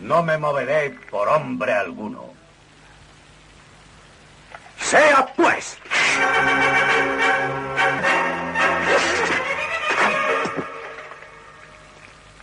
No 0.00 0.22
me 0.22 0.38
moveré 0.38 0.90
por 1.10 1.28
hombre 1.28 1.72
alguno. 1.72 2.30
Sea 4.78 5.26
pues. 5.36 5.76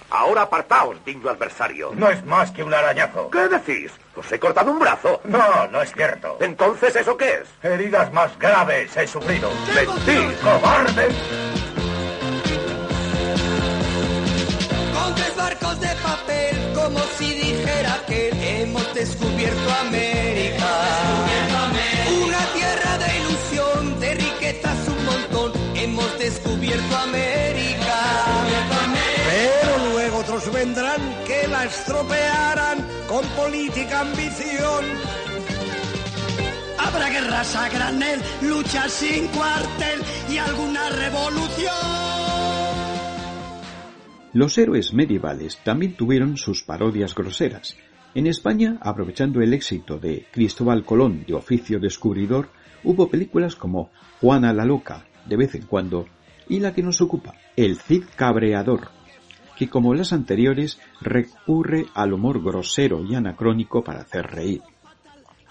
Ahora 0.10 0.44
apartaos, 0.44 1.04
digno 1.06 1.30
adversario. 1.30 1.92
No 1.96 2.10
es 2.10 2.24
más 2.26 2.52
que 2.52 2.64
un 2.64 2.74
arañazo. 2.74 3.30
¿Qué 3.30 3.48
decís? 3.48 3.92
¿Os 4.16 4.32
he 4.32 4.40
cortado 4.40 4.72
un 4.72 4.80
brazo? 4.80 5.22
No, 5.26 5.68
no 5.68 5.82
es 5.82 5.94
cierto. 5.94 6.38
Entonces, 6.40 6.96
¿eso 6.96 7.16
qué 7.18 7.42
es? 7.42 7.50
Heridas 7.64 8.12
más 8.14 8.38
graves 8.40 8.96
he 8.98 9.08
sufrido. 9.08 9.50
¡Mentís! 9.76 10.38
¡Cobarde! 10.40 11.57
Como 16.88 17.00
si 17.18 17.34
dijera 17.34 18.02
que 18.08 18.30
hemos 18.62 18.94
descubierto 18.94 19.70
América. 19.88 20.70
Una 22.24 22.44
tierra 22.54 22.98
de 23.04 23.10
ilusión, 23.20 24.00
de 24.00 24.16
riquezas 24.16 24.78
un 24.88 25.06
montón, 25.06 25.52
hemos 25.76 26.18
descubierto 26.18 26.98
América. 26.98 27.98
Pero 29.30 29.92
luego 29.92 30.20
otros 30.20 30.50
vendrán 30.54 31.02
que 31.26 31.46
la 31.50 31.66
estropearán 31.66 32.78
con 33.10 33.26
política 33.42 34.00
ambición. 34.00 34.84
Habrá 36.78 37.10
guerras 37.10 37.54
a 37.54 37.68
granel, 37.68 38.22
luchas 38.42 38.94
sin 38.94 39.28
cuartel 39.28 40.02
y 40.30 40.38
alguna 40.38 40.90
revolución. 40.90 42.37
Los 44.34 44.58
héroes 44.58 44.94
medievales 44.94 45.58
también 45.64 45.94
tuvieron 45.94 46.38
sus 46.38 46.62
parodias 46.64 47.16
groseras. 47.16 47.78
En 48.14 48.28
España, 48.28 48.78
aprovechando 48.82 49.42
el 49.42 49.54
éxito 49.54 50.00
de 50.00 50.26
Cristóbal 50.32 50.84
Colón 50.84 51.24
de 51.26 51.34
oficio 51.34 51.80
descubridor, 51.80 52.50
hubo 52.84 53.10
películas 53.10 53.56
como 53.56 53.90
Juana 54.20 54.54
la 54.54 54.66
Loca, 54.66 55.06
de 55.26 55.38
vez 55.38 55.56
en 55.56 55.66
cuando, 55.66 56.08
y 56.50 56.60
la 56.60 56.74
que 56.74 56.84
nos 56.84 57.02
ocupa, 57.02 57.36
El 57.56 57.78
Cid 57.78 58.04
Cabreador, 58.16 58.90
que 59.58 59.70
como 59.70 59.94
las 59.94 60.14
anteriores 60.14 60.80
recurre 61.02 61.86
al 61.94 62.14
humor 62.14 62.44
grosero 62.44 63.04
y 63.04 63.16
anacrónico 63.16 63.84
para 63.84 64.02
hacer 64.02 64.28
reír, 64.28 64.62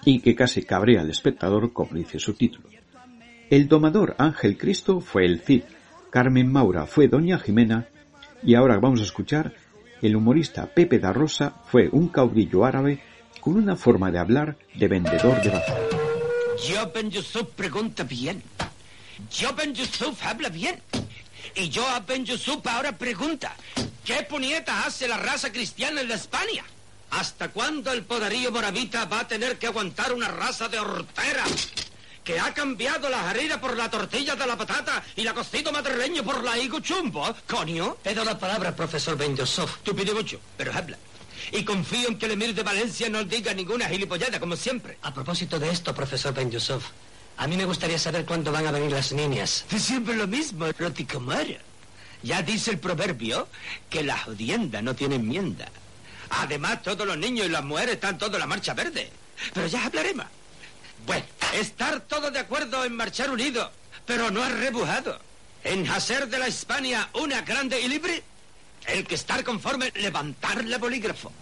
y 0.04 0.20
que 0.20 0.34
casi 0.34 0.64
cabrea 0.64 1.00
al 1.00 1.10
espectador 1.10 1.72
como 1.72 1.94
dice 1.94 2.18
su 2.18 2.34
título. 2.34 2.68
El 3.50 3.68
domador 3.68 4.14
Ángel 4.18 4.56
Cristo 4.58 5.00
fue 5.00 5.24
el 5.24 5.40
Cid, 5.40 5.64
Carmen 6.10 6.50
Maura 6.50 6.86
fue 6.86 7.08
Doña 7.08 7.38
Jimena, 7.38 7.88
y 8.42 8.54
ahora 8.54 8.78
vamos 8.78 9.00
a 9.00 9.04
escuchar 9.04 9.54
el 10.02 10.14
humorista 10.14 10.66
Pepe 10.66 10.98
da 10.98 11.12
Rosa 11.12 11.54
fue 11.66 11.88
un 11.90 12.08
caudillo 12.08 12.64
árabe 12.64 13.02
con 13.40 13.56
una 13.56 13.76
forma 13.76 14.10
de 14.10 14.18
hablar 14.18 14.56
de 14.74 14.88
vendedor 14.88 15.40
de 15.40 15.50
bazar. 15.50 15.80
Yo 16.68 16.90
Ben 16.92 17.10
Yusuf 17.10 17.48
pregunta 17.54 18.02
bien. 18.02 18.42
Yo 19.30 19.54
Ben 19.54 19.74
Yusuf 19.74 20.24
habla 20.24 20.48
bien. 20.48 20.80
Y 21.54 21.68
yo 21.68 21.86
a 21.88 22.00
Ben 22.00 22.24
Yusuf 22.24 22.66
ahora 22.66 22.92
pregunta, 22.92 23.54
¿qué 24.04 24.26
puñeta 24.28 24.84
hace 24.84 25.08
la 25.08 25.16
raza 25.16 25.52
cristiana 25.52 26.00
en 26.00 26.08
la 26.08 26.16
España? 26.16 26.64
¿Hasta 27.10 27.48
cuándo 27.48 27.92
el 27.92 28.02
poderío 28.02 28.50
moravita 28.50 29.04
va 29.04 29.20
a 29.20 29.28
tener 29.28 29.58
que 29.58 29.68
aguantar 29.68 30.12
una 30.12 30.28
raza 30.28 30.68
de 30.68 30.78
hortera? 30.78 31.44
Que 32.26 32.40
ha 32.40 32.52
cambiado 32.52 33.08
la 33.08 33.30
harina 33.30 33.60
por 33.60 33.76
la 33.76 33.88
tortilla 33.88 34.34
de 34.34 34.44
la 34.48 34.58
patata 34.58 35.00
y 35.14 35.22
la 35.22 35.32
cocido 35.32 35.70
madrileño 35.70 36.24
por 36.24 36.42
la 36.42 36.58
higo 36.58 36.80
chumbo, 36.80 37.32
coño. 37.46 37.98
Te 38.02 38.16
doy 38.16 38.24
la 38.24 38.36
palabra, 38.36 38.74
profesor 38.74 39.16
Ben 39.16 39.36
Yusuf. 39.36 39.76
Tú 39.84 39.94
pide 39.94 40.12
mucho, 40.12 40.40
pero 40.56 40.72
habla. 40.74 40.98
Y 41.52 41.64
confío 41.64 42.08
en 42.08 42.18
que 42.18 42.26
el 42.26 42.32
emir 42.32 42.52
de 42.52 42.64
Valencia 42.64 43.08
no 43.08 43.22
diga 43.22 43.54
ninguna 43.54 43.88
gilipollada, 43.88 44.40
como 44.40 44.56
siempre. 44.56 44.98
A 45.02 45.14
propósito 45.14 45.60
de 45.60 45.70
esto, 45.70 45.94
profesor 45.94 46.34
Ben 46.34 46.50
Yusuf, 46.50 46.84
a 47.36 47.46
mí 47.46 47.56
me 47.56 47.64
gustaría 47.64 47.96
saber 47.96 48.24
cuándo 48.24 48.50
van 48.50 48.66
a 48.66 48.72
venir 48.72 48.90
las 48.90 49.12
niñas. 49.12 49.64
Siempre 49.78 50.16
lo 50.16 50.26
mismo, 50.26 50.66
Roticomara. 50.76 51.60
Ya 52.24 52.42
dice 52.42 52.72
el 52.72 52.80
proverbio 52.80 53.46
que 53.88 54.02
la 54.02 54.18
jodienda 54.18 54.82
no 54.82 54.96
tiene 54.96 55.14
enmienda. 55.14 55.68
Además, 56.30 56.82
todos 56.82 57.06
los 57.06 57.16
niños 57.16 57.46
y 57.46 57.50
las 57.50 57.62
mujeres 57.62 57.94
están 57.94 58.18
todos 58.18 58.34
en 58.34 58.40
la 58.40 58.46
marcha 58.48 58.74
verde. 58.74 59.12
Pero 59.54 59.68
ya 59.68 59.86
hablaremos. 59.86 60.26
Bueno, 61.06 61.24
estar 61.54 62.00
todos 62.00 62.32
de 62.32 62.40
acuerdo 62.40 62.84
en 62.84 62.96
marchar 62.96 63.30
unidos, 63.30 63.70
pero 64.04 64.30
no 64.30 64.42
arrebujado. 64.42 65.18
En 65.62 65.88
hacer 65.88 66.28
de 66.28 66.38
la 66.38 66.48
Hispania 66.48 67.08
una 67.14 67.42
grande 67.42 67.80
y 67.80 67.88
libre, 67.88 68.22
el 68.86 69.06
que 69.06 69.14
estar 69.14 69.42
conforme 69.44 69.92
levantarle 69.94 70.76
bolígrafo. 70.78 71.32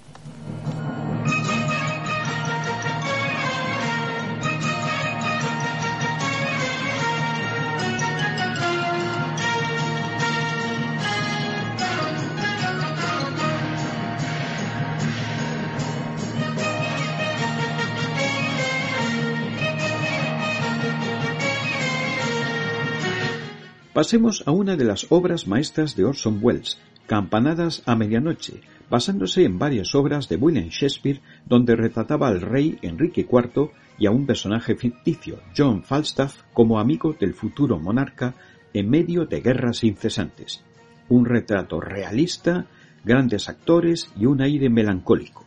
Pasemos 24.04 24.42
a 24.44 24.50
una 24.50 24.76
de 24.76 24.84
las 24.84 25.06
obras 25.08 25.46
maestras 25.46 25.96
de 25.96 26.04
Orson 26.04 26.38
Welles, 26.42 26.78
Campanadas 27.06 27.82
a 27.86 27.96
medianoche, 27.96 28.60
basándose 28.90 29.44
en 29.44 29.58
varias 29.58 29.94
obras 29.94 30.28
de 30.28 30.36
William 30.36 30.68
Shakespeare 30.68 31.22
donde 31.46 31.74
retrataba 31.74 32.28
al 32.28 32.42
rey 32.42 32.78
Enrique 32.82 33.22
IV 33.22 33.70
y 33.98 34.04
a 34.04 34.10
un 34.10 34.26
personaje 34.26 34.76
ficticio, 34.76 35.40
John 35.56 35.82
Falstaff, 35.82 36.42
como 36.52 36.78
amigo 36.78 37.16
del 37.18 37.32
futuro 37.32 37.78
monarca 37.78 38.34
en 38.74 38.90
medio 38.90 39.24
de 39.24 39.40
guerras 39.40 39.82
incesantes. 39.84 40.62
Un 41.08 41.24
retrato 41.24 41.80
realista, 41.80 42.66
grandes 43.04 43.48
actores 43.48 44.10
y 44.18 44.26
un 44.26 44.42
aire 44.42 44.68
melancólico. 44.68 45.46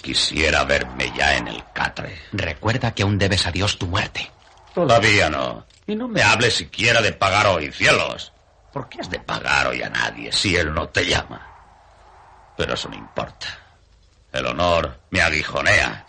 Quisiera 0.00 0.64
verme 0.64 1.12
ya 1.14 1.36
en 1.36 1.48
el 1.48 1.62
catre. 1.74 2.12
Recuerda 2.32 2.94
que 2.94 3.02
aún 3.02 3.18
debes 3.18 3.46
a 3.46 3.52
Dios 3.52 3.76
tu 3.76 3.86
muerte. 3.86 4.30
Todavía 4.74 5.28
no. 5.28 5.66
Y 5.86 5.96
no 5.96 6.08
me 6.08 6.22
hables 6.22 6.54
siquiera 6.54 7.00
de 7.00 7.12
pagar 7.12 7.46
hoy, 7.46 7.72
cielos. 7.72 8.32
¿Por 8.72 8.88
qué 8.88 9.00
has 9.00 9.10
de 9.10 9.20
pagar 9.20 9.66
hoy 9.66 9.82
a 9.82 9.90
nadie 9.90 10.32
si 10.32 10.56
él 10.56 10.72
no 10.72 10.88
te 10.88 11.04
llama? 11.04 11.46
Pero 12.56 12.74
eso 12.74 12.88
no 12.88 12.96
importa. 12.96 13.46
El 14.32 14.46
honor 14.46 15.00
me 15.10 15.20
aguijonea. 15.20 16.06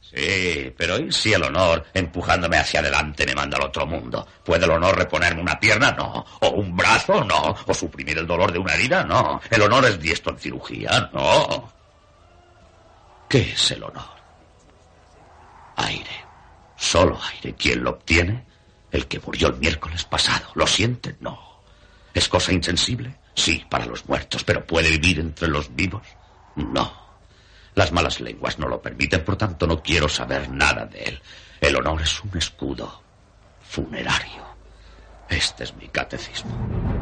Sí, 0.00 0.72
pero 0.76 0.98
¿y 0.98 1.12
si 1.12 1.34
el 1.34 1.42
honor, 1.42 1.84
empujándome 1.92 2.56
hacia 2.56 2.80
adelante, 2.80 3.26
me 3.26 3.34
manda 3.34 3.58
al 3.58 3.64
otro 3.64 3.84
mundo? 3.86 4.26
¿Puede 4.44 4.64
el 4.64 4.70
honor 4.70 4.96
reponerme 4.96 5.42
una 5.42 5.60
pierna? 5.60 5.90
No. 5.92 6.24
¿O 6.40 6.48
un 6.50 6.74
brazo? 6.76 7.24
No. 7.24 7.54
¿O 7.66 7.74
suprimir 7.74 8.16
el 8.18 8.26
dolor 8.26 8.50
de 8.52 8.58
una 8.58 8.74
herida? 8.74 9.04
No. 9.04 9.40
¿El 9.50 9.62
honor 9.62 9.84
es 9.86 10.00
diestro 10.00 10.32
en 10.32 10.38
cirugía? 10.38 11.10
No. 11.12 11.72
¿Qué 13.28 13.52
es 13.52 13.70
el 13.72 13.82
honor? 13.82 14.16
Aire. 15.76 16.24
Solo 16.76 17.18
aire. 17.34 17.54
¿Quién 17.54 17.84
lo 17.84 17.90
obtiene? 17.90 18.47
El 18.90 19.06
que 19.06 19.20
murió 19.20 19.48
el 19.48 19.56
miércoles 19.56 20.04
pasado. 20.04 20.48
¿Lo 20.54 20.66
siente? 20.66 21.16
No. 21.20 21.62
¿Es 22.14 22.28
cosa 22.28 22.52
insensible? 22.52 23.14
Sí, 23.34 23.64
para 23.68 23.86
los 23.86 24.06
muertos, 24.08 24.42
pero 24.44 24.66
¿puede 24.66 24.90
vivir 24.90 25.20
entre 25.20 25.48
los 25.48 25.74
vivos? 25.74 26.06
No. 26.56 26.92
Las 27.74 27.92
malas 27.92 28.20
lenguas 28.20 28.58
no 28.58 28.66
lo 28.66 28.82
permiten, 28.82 29.24
por 29.24 29.36
tanto 29.36 29.66
no 29.66 29.80
quiero 29.82 30.08
saber 30.08 30.50
nada 30.50 30.84
de 30.86 31.04
él. 31.04 31.22
El 31.60 31.76
honor 31.76 32.02
es 32.02 32.20
un 32.24 32.36
escudo 32.36 33.02
funerario. 33.62 34.44
Este 35.28 35.64
es 35.64 35.76
mi 35.76 35.88
catecismo. 35.88 36.97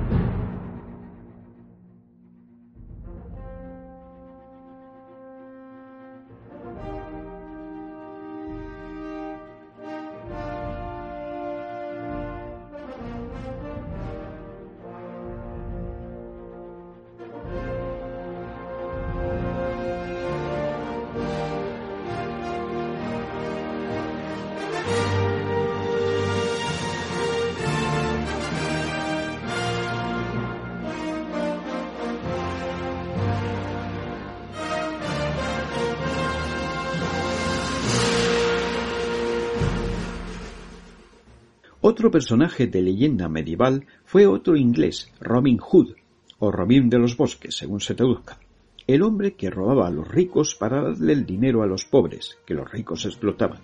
Personaje 42.16 42.66
de 42.66 42.80
leyenda 42.80 43.28
medieval 43.28 43.84
fue 44.06 44.26
otro 44.26 44.56
inglés, 44.56 45.12
Robin 45.20 45.58
Hood, 45.58 45.96
o 46.38 46.50
Robin 46.50 46.88
de 46.88 46.98
los 46.98 47.14
Bosques, 47.14 47.54
según 47.54 47.82
se 47.82 47.94
traduzca. 47.94 48.38
El 48.86 49.02
hombre 49.02 49.34
que 49.34 49.50
robaba 49.50 49.86
a 49.86 49.90
los 49.90 50.08
ricos 50.08 50.54
para 50.54 50.80
darle 50.80 51.12
el 51.12 51.26
dinero 51.26 51.62
a 51.62 51.66
los 51.66 51.84
pobres, 51.84 52.38
que 52.46 52.54
los 52.54 52.72
ricos 52.72 53.04
explotaban. 53.04 53.60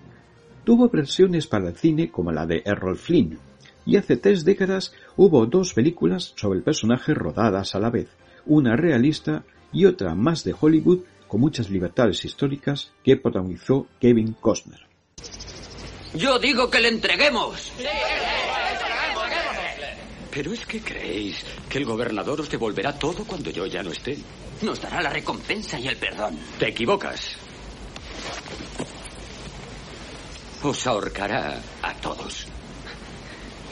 Tuvo 0.64 0.90
versiones 0.90 1.46
para 1.46 1.70
el 1.70 1.76
cine 1.76 2.10
como 2.10 2.30
la 2.30 2.44
de 2.44 2.62
Errol 2.66 2.98
Flynn, 2.98 3.38
y 3.86 3.96
hace 3.96 4.18
tres 4.18 4.44
décadas 4.44 4.92
hubo 5.16 5.46
dos 5.46 5.72
películas 5.72 6.34
sobre 6.36 6.58
el 6.58 6.62
personaje 6.62 7.14
rodadas 7.14 7.74
a 7.74 7.80
la 7.80 7.88
vez, 7.88 8.10
una 8.44 8.76
realista 8.76 9.46
y 9.72 9.86
otra 9.86 10.14
más 10.14 10.44
de 10.44 10.54
Hollywood 10.60 11.04
con 11.26 11.40
muchas 11.40 11.70
libertades 11.70 12.22
históricas 12.26 12.92
que 13.02 13.16
protagonizó 13.16 13.86
Kevin 13.98 14.36
Costner. 14.38 14.91
Yo 16.14 16.38
digo 16.38 16.70
que 16.70 16.80
le 16.80 16.88
entreguemos. 16.88 17.72
Pero 20.30 20.52
es 20.52 20.64
que 20.66 20.80
creéis 20.80 21.44
que 21.68 21.78
el 21.78 21.84
gobernador 21.84 22.40
os 22.40 22.50
devolverá 22.50 22.98
todo 22.98 23.24
cuando 23.24 23.50
yo 23.50 23.66
ya 23.66 23.82
no 23.82 23.92
esté. 23.92 24.18
Nos 24.62 24.80
dará 24.80 25.02
la 25.02 25.10
recompensa 25.10 25.78
y 25.78 25.88
el 25.88 25.96
perdón. 25.96 26.38
Te 26.58 26.68
equivocas. 26.68 27.36
Os 30.62 30.86
ahorcará 30.86 31.60
a 31.82 31.94
todos. 31.94 32.46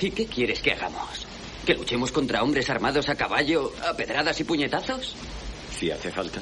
¿Y 0.01 0.11
qué 0.11 0.27
quieres 0.27 0.61
que 0.61 0.73
hagamos? 0.73 1.27
¿Que 1.65 1.75
luchemos 1.75 2.11
contra 2.11 2.43
hombres 2.43 2.69
armados 2.71 3.09
a 3.09 3.15
caballo, 3.15 3.73
a 3.87 3.95
pedradas 3.95 4.41
y 4.41 4.45
puñetazos? 4.45 5.15
Si 5.79 5.91
hace 5.91 6.11
falta. 6.11 6.41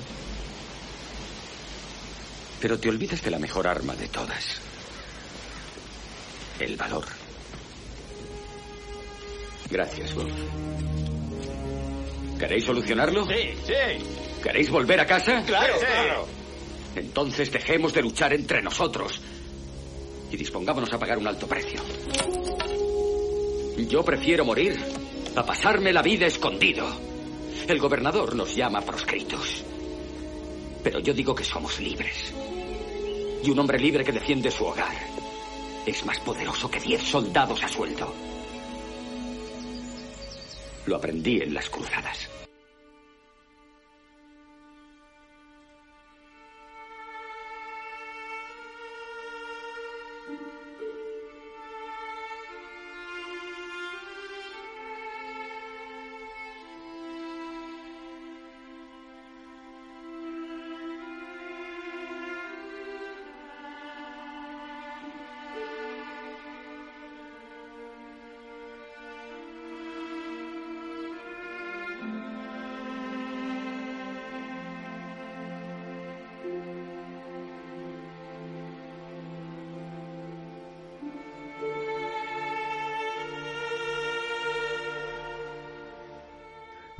Pero 2.60 2.78
te 2.78 2.88
olvidas 2.88 3.22
de 3.22 3.30
la 3.30 3.38
mejor 3.38 3.66
arma 3.66 3.94
de 3.94 4.08
todas. 4.08 4.60
El 6.58 6.76
valor. 6.76 7.04
Gracias, 9.70 10.14
Wolf. 10.14 10.32
¿Queréis 12.38 12.64
solucionarlo? 12.64 13.26
Sí, 13.26 13.54
sí. 13.66 14.42
¿Queréis 14.42 14.70
volver 14.70 15.00
a 15.00 15.06
casa? 15.06 15.42
Claro, 15.44 15.74
claro. 15.78 16.26
Entonces 16.96 17.52
dejemos 17.52 17.92
de 17.92 18.02
luchar 18.02 18.32
entre 18.32 18.62
nosotros 18.62 19.20
y 20.30 20.36
dispongámonos 20.36 20.92
a 20.92 20.98
pagar 20.98 21.18
un 21.18 21.26
alto 21.26 21.46
precio. 21.46 21.80
Yo 23.76 24.04
prefiero 24.04 24.44
morir 24.44 24.76
a 25.36 25.44
pasarme 25.44 25.92
la 25.92 26.02
vida 26.02 26.26
escondido. 26.26 26.86
El 27.68 27.78
gobernador 27.78 28.34
nos 28.34 28.54
llama 28.56 28.80
proscritos. 28.80 29.62
Pero 30.82 31.00
yo 31.00 31.12
digo 31.12 31.34
que 31.34 31.44
somos 31.44 31.78
libres. 31.78 32.32
Y 33.44 33.50
un 33.50 33.58
hombre 33.58 33.78
libre 33.78 34.04
que 34.04 34.12
defiende 34.12 34.50
su 34.50 34.64
hogar 34.64 35.17
es 35.88 36.04
más 36.04 36.18
poderoso 36.20 36.70
que 36.70 36.80
diez 36.80 37.02
soldados 37.02 37.62
a 37.62 37.68
sueldo. 37.68 38.12
Lo 40.86 40.96
aprendí 40.96 41.40
en 41.40 41.54
las 41.54 41.68
cruzadas. 41.68 42.28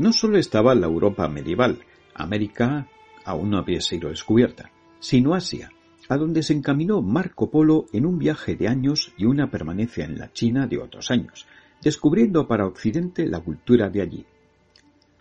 No 0.08 0.14
solo 0.14 0.38
estaba 0.38 0.74
la 0.74 0.86
Europa 0.86 1.28
medieval, 1.28 1.80
América 2.14 2.88
aún 3.26 3.50
no 3.50 3.58
había 3.58 3.82
sido 3.82 4.08
descubierta, 4.08 4.70
sino 5.00 5.34
Asia, 5.34 5.70
a 6.08 6.16
donde 6.16 6.42
se 6.42 6.54
encaminó 6.54 7.02
Marco 7.02 7.50
Polo 7.50 7.84
en 7.92 8.06
un 8.06 8.18
viaje 8.18 8.56
de 8.56 8.68
años 8.68 9.12
y 9.18 9.26
una 9.26 9.50
permanencia 9.50 10.06
en 10.06 10.16
la 10.16 10.32
China 10.32 10.66
de 10.66 10.78
otros 10.78 11.10
años, 11.10 11.46
descubriendo 11.82 12.48
para 12.48 12.66
Occidente 12.66 13.26
la 13.26 13.40
cultura 13.40 13.90
de 13.90 14.00
allí. 14.00 14.24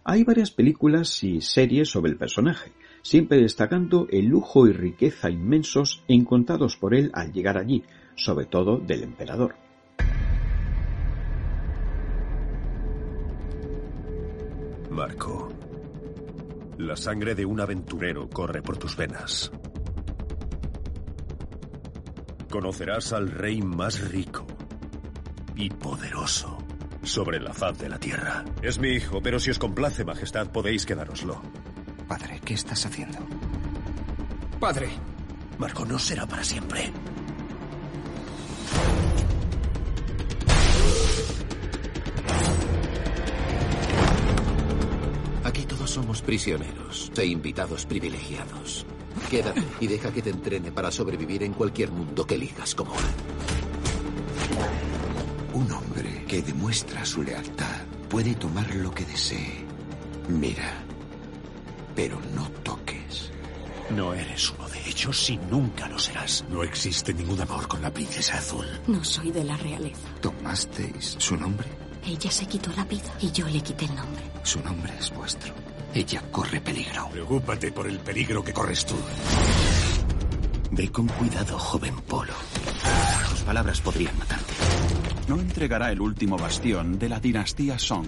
Hay 0.05 0.23
varias 0.23 0.51
películas 0.51 1.21
y 1.21 1.41
series 1.41 1.89
sobre 1.89 2.13
el 2.13 2.17
personaje, 2.17 2.71
siempre 3.01 3.41
destacando 3.41 4.07
el 4.09 4.27
lujo 4.27 4.67
y 4.67 4.71
riqueza 4.71 5.29
inmensos 5.29 6.01
encontrados 6.07 6.77
por 6.77 6.95
él 6.95 7.11
al 7.13 7.33
llegar 7.33 7.57
allí, 7.57 7.83
sobre 8.15 8.45
todo 8.45 8.77
del 8.77 9.03
emperador. 9.03 9.66
Marco, 14.97 15.49
la 16.79 16.95
sangre 16.95 17.35
de 17.35 17.45
un 17.45 17.61
aventurero 17.61 18.27
corre 18.27 18.63
por 18.63 18.79
tus 18.79 18.97
venas. 18.97 19.51
Conocerás 22.49 23.13
al 23.13 23.29
rey 23.29 23.61
más 23.61 24.09
rico 24.09 24.47
y 25.55 25.69
poderoso 25.69 26.57
sobre 27.03 27.39
la 27.39 27.53
faz 27.53 27.77
de 27.77 27.89
la 27.89 27.99
tierra. 27.99 28.43
Es 28.63 28.79
mi 28.79 28.89
hijo, 28.89 29.21
pero 29.21 29.39
si 29.39 29.51
os 29.51 29.59
complace, 29.59 30.03
Majestad, 30.03 30.51
podéis 30.51 30.83
quedároslo. 30.83 31.43
Padre, 32.07 32.41
¿qué 32.43 32.55
estás 32.55 32.83
haciendo? 32.87 33.19
Padre. 34.59 34.89
Marco, 35.59 35.85
no 35.85 35.99
será 35.99 36.25
para 36.25 36.43
siempre. 36.43 36.91
Prisioneros 46.27 47.09
e 47.17 47.25
invitados 47.25 47.85
privilegiados. 47.85 48.85
Quédate 49.29 49.63
y 49.79 49.87
deja 49.87 50.11
que 50.11 50.21
te 50.21 50.29
entrene 50.29 50.73
para 50.73 50.91
sobrevivir 50.91 51.41
en 51.43 51.53
cualquier 51.53 51.89
mundo 51.89 52.27
que 52.27 52.35
elijas 52.35 52.75
como 52.75 52.93
él. 52.93 53.05
Un 55.53 55.71
hombre 55.71 56.25
que 56.27 56.41
demuestra 56.41 57.05
su 57.05 57.23
lealtad 57.23 57.81
puede 58.09 58.35
tomar 58.35 58.75
lo 58.75 58.91
que 58.93 59.05
desee. 59.05 59.65
Mira, 60.27 60.83
pero 61.95 62.19
no 62.35 62.49
toques. 62.61 63.31
No 63.95 64.13
eres 64.13 64.51
uno 64.51 64.67
de 64.67 64.85
ellos 64.85 65.29
y 65.29 65.37
nunca 65.37 65.87
lo 65.87 65.97
serás. 65.97 66.43
No 66.49 66.61
existe 66.61 67.13
ningún 67.13 67.39
amor 67.39 67.69
con 67.69 67.81
la 67.81 67.93
princesa 67.93 68.37
azul. 68.37 68.65
No 68.87 69.01
soy 69.01 69.31
de 69.31 69.45
la 69.45 69.55
realeza. 69.55 70.09
¿Tomasteis 70.19 71.15
su 71.19 71.37
nombre? 71.37 71.69
Ella 72.05 72.29
se 72.29 72.45
quitó 72.45 72.69
la 72.75 72.83
vida 72.83 73.13
y 73.21 73.31
yo 73.31 73.47
le 73.47 73.61
quité 73.61 73.85
el 73.85 73.95
nombre. 73.95 74.23
Su 74.43 74.59
nombre 74.59 74.93
es 74.99 75.09
vuestro. 75.13 75.53
Ella 75.93 76.23
corre 76.31 76.61
peligro. 76.61 77.09
Preocúpate 77.09 77.71
por 77.71 77.87
el 77.87 77.99
peligro 77.99 78.43
que 78.43 78.53
corres 78.53 78.85
tú. 78.85 78.95
Ve 80.71 80.91
con 80.91 81.07
cuidado, 81.07 81.57
joven 81.57 81.95
Polo. 82.01 82.33
Tus 83.29 83.41
palabras 83.41 83.81
podrían 83.81 84.17
matarte. 84.17 84.53
No 85.27 85.35
entregará 85.35 85.91
el 85.91 85.99
último 85.99 86.37
bastión 86.37 86.97
de 86.99 87.09
la 87.09 87.19
dinastía 87.19 87.77
Song. 87.79 88.07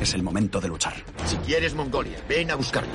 Es 0.00 0.14
el 0.14 0.22
momento 0.22 0.60
de 0.60 0.68
luchar. 0.68 0.94
Si 1.26 1.36
quieres 1.38 1.74
Mongolia, 1.74 2.18
ven 2.28 2.50
a 2.50 2.54
buscarla. 2.54 2.92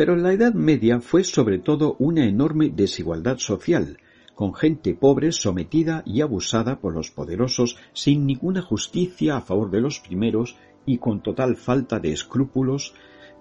Pero 0.00 0.16
la 0.16 0.32
Edad 0.32 0.54
Media 0.54 1.02
fue 1.02 1.24
sobre 1.24 1.58
todo 1.58 1.96
una 1.98 2.24
enorme 2.24 2.70
desigualdad 2.70 3.36
social, 3.36 3.98
con 4.34 4.54
gente 4.54 4.94
pobre 4.94 5.30
sometida 5.30 6.02
y 6.06 6.22
abusada 6.22 6.80
por 6.80 6.94
los 6.94 7.10
poderosos 7.10 7.76
sin 7.92 8.24
ninguna 8.24 8.62
justicia 8.62 9.36
a 9.36 9.42
favor 9.42 9.70
de 9.70 9.82
los 9.82 10.00
primeros 10.00 10.56
y 10.86 10.96
con 10.96 11.22
total 11.22 11.54
falta 11.54 11.98
de 11.98 12.12
escrúpulos 12.12 12.94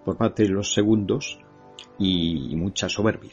por 0.03 0.17
parte 0.17 0.43
de 0.43 0.49
los 0.49 0.73
segundos 0.73 1.39
y 1.97 2.53
mucha 2.57 2.89
soberbia. 2.89 3.31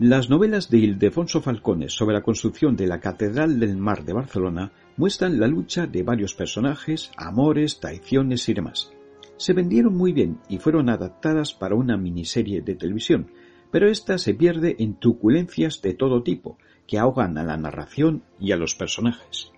Las 0.00 0.28
novelas 0.28 0.68
de 0.70 0.78
Ildefonso 0.78 1.40
Falcones 1.40 1.92
sobre 1.92 2.16
la 2.16 2.22
construcción 2.24 2.74
de 2.74 2.88
la 2.88 2.98
Catedral 2.98 3.60
del 3.60 3.76
Mar 3.76 4.04
de 4.04 4.12
Barcelona 4.12 4.72
muestran 4.96 5.38
la 5.38 5.46
lucha 5.46 5.86
de 5.86 6.02
varios 6.02 6.34
personajes, 6.34 7.12
amores, 7.16 7.78
traiciones 7.78 8.48
y 8.48 8.54
demás 8.54 8.90
se 9.36 9.52
vendieron 9.52 9.96
muy 9.96 10.12
bien 10.12 10.38
y 10.48 10.58
fueron 10.58 10.88
adaptadas 10.88 11.54
para 11.54 11.74
una 11.74 11.96
miniserie 11.96 12.60
de 12.62 12.74
televisión, 12.74 13.30
pero 13.70 13.88
esta 13.88 14.18
se 14.18 14.34
pierde 14.34 14.76
en 14.78 14.98
truculencias 14.98 15.82
de 15.82 15.94
todo 15.94 16.22
tipo, 16.22 16.58
que 16.86 16.98
ahogan 16.98 17.38
a 17.38 17.44
la 17.44 17.56
narración 17.56 18.22
y 18.38 18.52
a 18.52 18.56
los 18.56 18.74
personajes. 18.74 19.50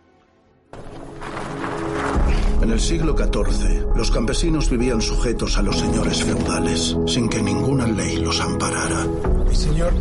En 2.63 2.73
el 2.73 2.81
siglo 2.81 3.15
XIV, 3.17 3.95
los 3.95 4.11
campesinos 4.11 4.71
vivían 4.71 5.01
sujetos 5.01 5.59
a 5.59 5.63
los 5.63 5.79
señores 5.79 6.25
feudales, 6.25 6.97
sin 7.07 7.29
que 7.29 7.43
ninguna 7.43 7.87
ley 7.87 8.17
los 8.17 8.41
amparara. 8.41 9.07
Mi 9.47 9.55
señor, 9.55 9.93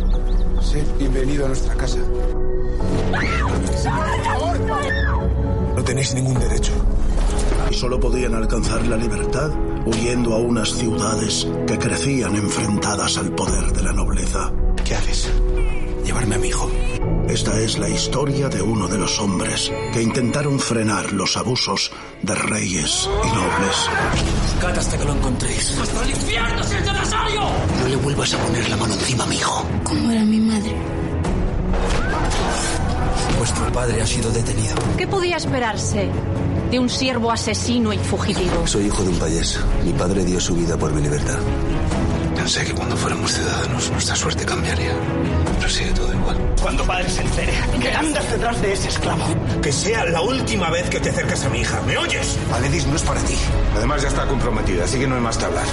sí, 0.62 0.78
bienvenido 0.98 1.44
a 1.44 1.48
nuestra 1.48 1.74
casa. 1.74 2.00
No 5.76 5.84
tenéis 5.84 6.14
ningún 6.14 6.40
derecho. 6.40 6.72
Y 7.70 7.74
solo 7.74 7.98
podían 7.98 8.34
alcanzar 8.34 8.86
la 8.86 8.96
libertad 8.96 9.50
huyendo 9.86 10.34
a 10.34 10.38
unas 10.38 10.70
ciudades 10.70 11.46
que 11.66 11.78
crecían 11.78 12.34
enfrentadas 12.34 13.16
al 13.18 13.32
poder 13.34 13.72
de 13.72 13.82
la 13.82 13.92
nobleza. 13.92 14.52
¿Qué 14.84 14.94
haces? 14.94 15.30
Llevarme 16.04 16.36
a 16.36 16.38
mi 16.38 16.48
hijo. 16.48 16.70
Esta 17.28 17.58
es 17.60 17.78
la 17.78 17.88
historia 17.88 18.48
de 18.48 18.62
uno 18.62 18.86
de 18.86 18.98
los 18.98 19.18
hombres 19.18 19.72
que 19.92 20.00
intentaron 20.00 20.60
frenar 20.60 21.12
los 21.12 21.36
abusos 21.36 21.90
de 22.22 22.34
reyes 22.34 23.08
y 23.24 23.26
nobles. 23.26 23.90
Buscad 24.52 24.78
hasta 24.78 24.98
que 24.98 25.04
lo 25.04 25.12
encontréis. 25.12 25.76
¡Hasta 25.78 26.02
el 26.04 26.10
infierno 26.10 26.62
si 26.62 26.76
es 26.76 26.84
necesario! 26.84 27.40
No 27.80 27.88
le 27.88 27.96
vuelvas 27.96 28.34
a 28.34 28.38
poner 28.38 28.68
la 28.68 28.76
mano 28.76 28.94
encima 28.94 29.24
a 29.24 29.26
mi 29.26 29.36
hijo. 29.36 29.66
¿Cómo 29.82 30.10
era 30.10 30.24
mi 30.24 30.38
madre? 30.38 30.72
Vuestro 33.38 33.72
padre 33.72 34.02
ha 34.02 34.06
sido 34.06 34.30
detenido. 34.30 34.76
¿Qué 34.96 35.06
podía 35.06 35.36
esperarse 35.36 36.08
de 36.70 36.78
un 36.78 36.88
siervo 36.88 37.30
asesino 37.30 37.92
y 37.92 37.98
fugitivo? 37.98 38.66
Soy 38.66 38.86
hijo 38.86 39.02
de 39.02 39.10
un 39.10 39.18
payés. 39.18 39.58
Mi 39.84 39.92
padre 39.92 40.24
dio 40.24 40.40
su 40.40 40.54
vida 40.54 40.76
por 40.76 40.92
mi 40.92 41.02
libertad. 41.02 41.38
Pensé 42.34 42.64
que 42.64 42.74
cuando 42.74 42.96
fuéramos 42.96 43.32
ciudadanos 43.32 43.90
nuestra 43.90 44.14
suerte 44.14 44.44
cambiaría. 44.44 44.92
Pero 45.58 45.68
sigue 45.68 45.90
todo 45.92 46.12
igual. 46.12 46.36
Cuando 46.60 46.84
padre 46.84 47.08
se 47.08 47.22
entere 47.22 47.52
que 47.80 47.92
andas 47.92 48.30
detrás 48.30 48.60
de 48.62 48.72
ese 48.72 48.88
esclavo. 48.88 49.24
Que 49.62 49.72
sea 49.72 50.04
la 50.04 50.20
última 50.20 50.70
vez 50.70 50.88
que 50.90 51.00
te 51.00 51.10
acercas 51.10 51.44
a 51.44 51.48
mi 51.48 51.60
hija. 51.60 51.80
¿Me 51.82 51.96
oyes? 51.98 52.36
Aledis 52.52 52.86
no 52.86 52.96
es 52.96 53.02
para 53.02 53.20
ti. 53.22 53.34
Además 53.76 54.02
ya 54.02 54.08
está 54.08 54.26
comprometida, 54.26 54.84
así 54.84 54.98
que 54.98 55.06
no 55.06 55.16
hay 55.16 55.20
más 55.22 55.38
que 55.38 55.44
hablar. 55.44 55.66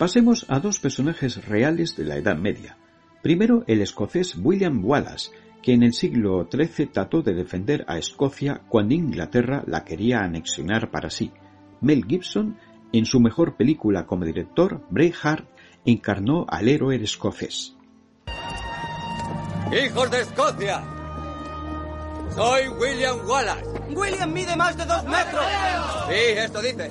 Pasemos 0.00 0.46
a 0.48 0.60
dos 0.60 0.80
personajes 0.80 1.44
reales 1.44 1.94
de 1.94 2.04
la 2.04 2.16
Edad 2.16 2.38
Media. 2.38 2.78
Primero, 3.22 3.64
el 3.66 3.82
escocés 3.82 4.34
William 4.34 4.82
Wallace, 4.82 5.30
que 5.62 5.74
en 5.74 5.82
el 5.82 5.92
siglo 5.92 6.48
XIII 6.50 6.86
trató 6.86 7.20
de 7.20 7.34
defender 7.34 7.84
a 7.86 7.98
Escocia 7.98 8.62
cuando 8.66 8.94
Inglaterra 8.94 9.62
la 9.66 9.84
quería 9.84 10.20
anexionar 10.20 10.90
para 10.90 11.10
sí. 11.10 11.34
Mel 11.82 12.06
Gibson, 12.08 12.56
en 12.94 13.04
su 13.04 13.20
mejor 13.20 13.58
película 13.58 14.06
como 14.06 14.24
director, 14.24 14.86
Braveheart, 14.88 15.46
encarnó 15.84 16.46
al 16.48 16.68
héroe 16.68 16.96
escocés. 16.96 17.76
¡Hijos 19.70 20.10
de 20.10 20.20
Escocia! 20.22 20.82
Soy 22.34 22.68
William 22.68 23.18
Wallace. 23.28 23.66
William 23.94 24.32
mide 24.32 24.56
más 24.56 24.78
de 24.78 24.86
dos 24.86 25.04
metros. 25.04 25.44
Sí, 26.08 26.38
esto 26.38 26.62
dice. 26.62 26.90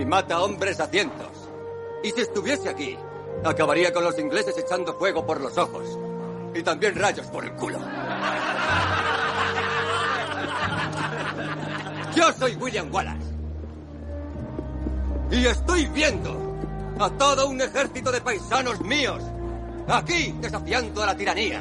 Y 0.00 0.04
mata 0.04 0.40
hombres 0.42 0.78
a 0.78 0.86
cientos. 0.86 1.45
Y 2.06 2.12
si 2.12 2.20
estuviese 2.20 2.68
aquí, 2.68 2.96
acabaría 3.44 3.92
con 3.92 4.04
los 4.04 4.16
ingleses 4.16 4.56
echando 4.56 4.94
fuego 4.94 5.26
por 5.26 5.40
los 5.40 5.58
ojos. 5.58 5.98
Y 6.54 6.62
también 6.62 6.94
rayos 6.94 7.26
por 7.26 7.44
el 7.44 7.50
culo. 7.54 7.80
Yo 12.14 12.32
soy 12.32 12.54
William 12.54 12.94
Wallace. 12.94 13.34
Y 15.32 15.46
estoy 15.46 15.86
viendo 15.86 16.56
a 17.00 17.10
todo 17.10 17.48
un 17.48 17.60
ejército 17.60 18.12
de 18.12 18.20
paisanos 18.20 18.80
míos 18.82 19.24
aquí 19.88 20.32
desafiando 20.40 21.02
a 21.02 21.06
la 21.06 21.16
tiranía. 21.16 21.60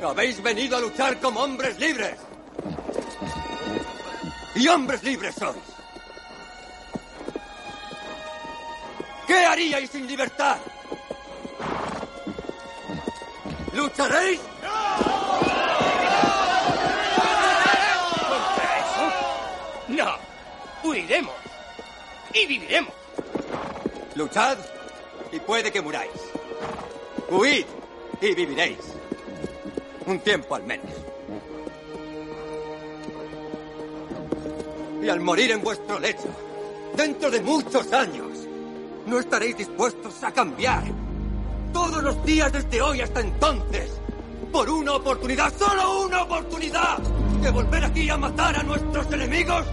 Habéis 0.00 0.40
venido 0.40 0.76
a 0.76 0.80
luchar 0.80 1.18
como 1.18 1.40
hombres 1.40 1.76
libres. 1.80 2.20
Y 4.54 4.68
hombres 4.68 5.02
libres 5.02 5.34
sois. 5.34 5.67
¿Qué 9.28 9.44
haríais 9.44 9.90
sin 9.90 10.06
libertad? 10.06 10.56
¿Lucharéis? 13.74 14.40
¿Contra 18.28 18.78
eso? 18.78 19.04
No. 19.88 20.16
Huiremos. 20.82 21.34
Y 22.32 22.46
viviremos. 22.46 22.94
Luchad 24.14 24.56
y 25.30 25.38
puede 25.40 25.70
que 25.70 25.82
muráis. 25.82 26.10
Huid 27.28 27.66
y 28.22 28.34
viviréis. 28.34 28.78
Un 30.06 30.20
tiempo 30.20 30.54
al 30.54 30.62
menos. 30.62 30.90
Y 35.02 35.08
al 35.10 35.20
morir 35.20 35.50
en 35.50 35.62
vuestro 35.62 35.98
lecho, 35.98 36.28
dentro 36.96 37.30
de 37.30 37.42
muchos 37.42 37.92
años, 37.92 38.47
no 39.08 39.18
estaréis 39.18 39.56
dispuestos 39.56 40.22
a 40.22 40.32
cambiar. 40.32 40.84
Todos 41.72 42.02
los 42.02 42.24
días 42.24 42.52
desde 42.52 42.80
hoy 42.82 43.00
hasta 43.00 43.20
entonces. 43.20 43.90
Por 44.52 44.68
una 44.68 44.94
oportunidad, 44.94 45.52
solo 45.58 46.06
una 46.06 46.22
oportunidad, 46.22 46.98
de 47.42 47.50
volver 47.50 47.84
aquí 47.84 48.08
a 48.10 48.16
matar 48.16 48.56
a 48.56 48.62
nuestros 48.62 49.10
enemigos. 49.12 49.64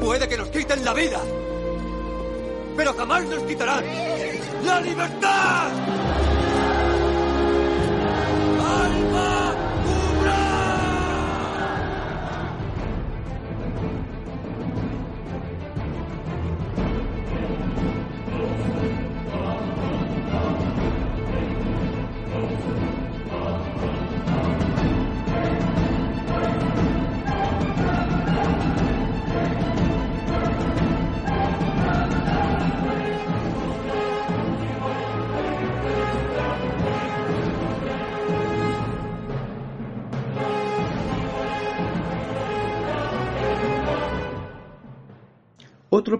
Puede 0.00 0.28
que 0.28 0.36
nos 0.36 0.48
quiten 0.48 0.84
la 0.84 0.92
vida, 0.92 1.20
pero 2.76 2.92
jamás 2.94 3.24
nos 3.24 3.42
quitarán 3.44 3.84
la 4.64 4.80
libertad. 4.80 6.03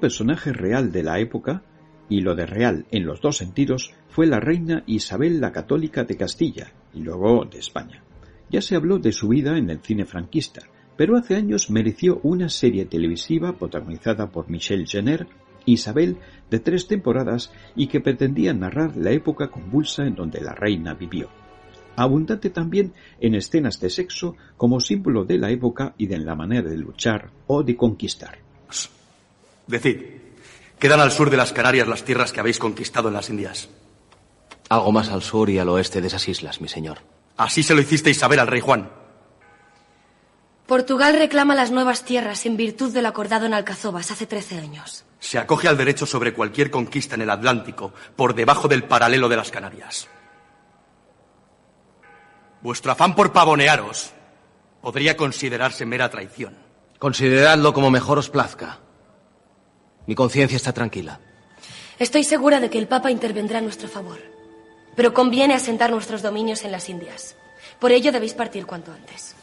Personaje 0.04 0.52
real 0.52 0.92
de 0.92 1.02
la 1.02 1.18
época, 1.18 1.62
y 2.10 2.20
lo 2.20 2.34
de 2.34 2.44
real 2.44 2.84
en 2.90 3.06
los 3.06 3.22
dos 3.22 3.38
sentidos, 3.38 3.94
fue 4.10 4.26
la 4.26 4.38
reina 4.38 4.82
Isabel 4.86 5.40
la 5.40 5.50
Católica 5.50 6.04
de 6.04 6.18
Castilla 6.18 6.70
y 6.92 7.00
luego 7.00 7.46
de 7.46 7.58
España. 7.58 8.04
Ya 8.50 8.60
se 8.60 8.76
habló 8.76 8.98
de 8.98 9.12
su 9.12 9.28
vida 9.28 9.56
en 9.56 9.70
el 9.70 9.80
cine 9.80 10.04
franquista, 10.04 10.60
pero 10.98 11.16
hace 11.16 11.36
años 11.36 11.70
mereció 11.70 12.20
una 12.22 12.50
serie 12.50 12.84
televisiva 12.84 13.56
protagonizada 13.56 14.30
por 14.30 14.50
Michel 14.50 14.86
Jenner, 14.86 15.26
Isabel, 15.64 16.18
de 16.50 16.58
tres 16.58 16.86
temporadas 16.86 17.50
y 17.74 17.86
que 17.86 18.02
pretendía 18.02 18.52
narrar 18.52 18.98
la 18.98 19.10
época 19.10 19.48
convulsa 19.48 20.04
en 20.06 20.16
donde 20.16 20.42
la 20.42 20.54
reina 20.54 20.92
vivió. 20.92 21.30
Abundante 21.96 22.50
también 22.50 22.92
en 23.20 23.36
escenas 23.36 23.80
de 23.80 23.88
sexo 23.88 24.36
como 24.58 24.80
símbolo 24.80 25.24
de 25.24 25.38
la 25.38 25.50
época 25.50 25.94
y 25.96 26.08
de 26.08 26.18
la 26.18 26.34
manera 26.34 26.68
de 26.68 26.76
luchar 26.76 27.30
o 27.46 27.62
de 27.62 27.74
conquistar. 27.74 28.43
Decid, 29.66 30.02
quedan 30.78 31.00
al 31.00 31.12
sur 31.12 31.30
de 31.30 31.36
las 31.36 31.52
Canarias 31.52 31.88
las 31.88 32.04
tierras 32.04 32.32
que 32.32 32.40
habéis 32.40 32.58
conquistado 32.58 33.08
en 33.08 33.14
las 33.14 33.30
Indias. 33.30 33.68
Algo 34.68 34.92
más 34.92 35.10
al 35.10 35.22
sur 35.22 35.50
y 35.50 35.58
al 35.58 35.68
oeste 35.68 36.00
de 36.00 36.08
esas 36.08 36.28
islas, 36.28 36.60
mi 36.60 36.68
señor. 36.68 36.98
Así 37.36 37.62
se 37.62 37.74
lo 37.74 37.80
hicisteis 37.80 38.18
saber 38.18 38.40
al 38.40 38.46
rey 38.46 38.60
Juan. 38.60 38.90
Portugal 40.66 41.18
reclama 41.18 41.54
las 41.54 41.70
nuevas 41.70 42.04
tierras 42.04 42.46
en 42.46 42.56
virtud 42.56 42.92
del 42.92 43.04
acordado 43.04 43.44
en 43.44 43.52
Alcazobas 43.52 44.10
hace 44.10 44.26
13 44.26 44.58
años. 44.58 45.04
Se 45.18 45.38
acoge 45.38 45.68
al 45.68 45.76
derecho 45.76 46.06
sobre 46.06 46.32
cualquier 46.32 46.70
conquista 46.70 47.14
en 47.14 47.22
el 47.22 47.30
Atlántico 47.30 47.92
por 48.16 48.34
debajo 48.34 48.68
del 48.68 48.84
paralelo 48.84 49.28
de 49.28 49.36
las 49.36 49.50
Canarias. 49.50 50.08
Vuestro 52.62 52.92
afán 52.92 53.14
por 53.14 53.32
pavonearos 53.32 54.12
podría 54.80 55.18
considerarse 55.18 55.84
mera 55.84 56.08
traición. 56.08 56.56
Consideradlo 56.98 57.74
como 57.74 57.90
mejor 57.90 58.18
os 58.18 58.30
plazca. 58.30 58.80
Mi 60.06 60.14
conciencia 60.14 60.56
está 60.56 60.72
tranquila. 60.72 61.18
Estoy 61.98 62.24
segura 62.24 62.60
de 62.60 62.70
que 62.70 62.78
el 62.78 62.88
Papa 62.88 63.10
intervendrá 63.10 63.58
en 63.58 63.64
nuestro 63.64 63.88
favor. 63.88 64.18
Pero 64.96 65.14
conviene 65.14 65.54
asentar 65.54 65.90
nuestros 65.90 66.22
dominios 66.22 66.64
en 66.64 66.72
las 66.72 66.88
Indias. 66.88 67.36
Por 67.78 67.92
ello 67.92 68.12
debéis 68.12 68.34
partir 68.34 68.66
cuanto 68.66 68.92
antes. 68.92 69.34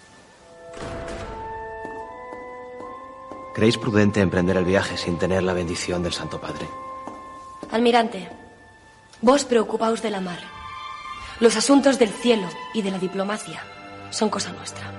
¿Creéis 3.54 3.78
prudente 3.78 4.22
emprender 4.22 4.56
el 4.56 4.66
viaje 4.66 4.98
sin 4.98 5.18
tener 5.18 5.44
la 5.44 5.54
bendición 5.54 6.04
del 6.04 6.14
Santo 6.14 6.40
Padre? 6.40 6.68
Almirante, 7.72 8.30
vos 9.22 9.44
preocupaos 9.44 10.02
de 10.02 10.10
la 10.10 10.22
mar. 10.22 10.40
Los 11.40 11.58
asuntos 11.58 12.00
del 12.00 12.10
cielo 12.10 12.48
y 12.74 12.82
de 12.82 12.92
la 12.92 13.00
diplomacia 13.00 13.62
son 14.10 14.30
cosa 14.30 14.54
nuestra. 14.54 14.92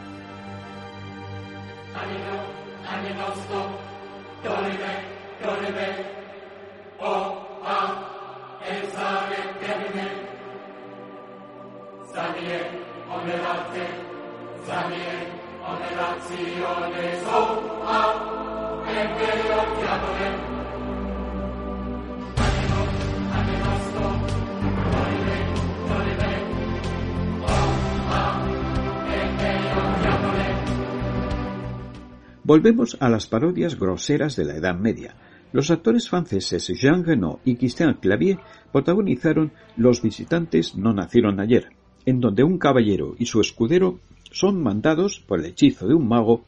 Volvemos 32.45 32.99
a 33.01 33.09
las 33.09 33.29
parodias 33.29 33.79
groseras 33.79 34.37
de 34.37 34.45
la 34.45 34.57
Edad 34.57 34.75
Media. 34.75 35.15
Los 35.53 35.71
actores 35.71 36.09
franceses 36.09 36.67
Jean 36.69 37.05
Reno 37.05 37.41
y 37.45 37.57
Christian 37.57 37.95
Clavier 38.01 38.39
protagonizaron 38.73 39.53
Los 39.77 40.03
visitantes 40.03 40.75
no 40.77 40.95
nacieron 40.95 41.41
ayer, 41.41 41.69
en 42.07 42.21
donde 42.21 42.43
un 42.43 42.59
caballero 42.59 43.15
y 43.19 43.27
su 43.27 43.41
escudero 43.41 44.01
son 44.31 44.63
mandados 44.63 45.21
por 45.21 45.41
el 45.41 45.47
hechizo 45.47 45.87
de 45.87 45.95
un 45.95 46.09
mago 46.09 46.45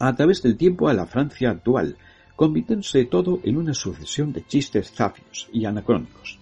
a 0.00 0.14
través 0.14 0.42
del 0.42 0.56
tiempo 0.56 0.88
a 0.88 0.94
la 0.94 1.06
Francia 1.06 1.50
actual, 1.50 1.96
convirtiéndose 2.34 3.04
todo 3.04 3.40
en 3.44 3.56
una 3.56 3.74
sucesión 3.74 4.32
de 4.32 4.44
chistes 4.44 4.92
zafios 4.92 5.48
y 5.52 5.64
anacrónicos. 5.64 6.38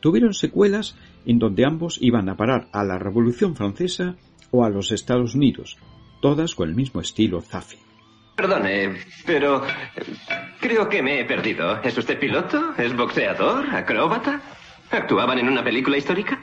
Tuvieron 0.00 0.34
secuelas 0.34 0.96
en 1.26 1.38
donde 1.38 1.64
ambos 1.64 1.98
iban 2.00 2.28
a 2.28 2.36
parar 2.36 2.68
a 2.72 2.84
la 2.84 2.98
Revolución 2.98 3.54
Francesa 3.54 4.16
o 4.50 4.64
a 4.64 4.70
los 4.70 4.92
Estados 4.92 5.34
Unidos, 5.34 5.76
todas 6.20 6.54
con 6.54 6.68
el 6.70 6.74
mismo 6.74 7.00
estilo 7.00 7.40
zafio. 7.42 7.78
Perdone, 8.36 8.96
pero 9.24 9.64
eh, 9.66 10.54
creo 10.60 10.88
que 10.88 11.02
me 11.02 11.20
he 11.20 11.24
perdido. 11.24 11.80
¿Es 11.82 11.96
usted 11.96 12.18
piloto? 12.18 12.74
¿Es 12.76 12.94
boxeador? 12.96 13.64
¿Acróbata? 13.74 14.40
¿Actuaban 14.90 15.38
en 15.38 15.48
una 15.48 15.62
película 15.62 15.96
histórica? 15.96 16.38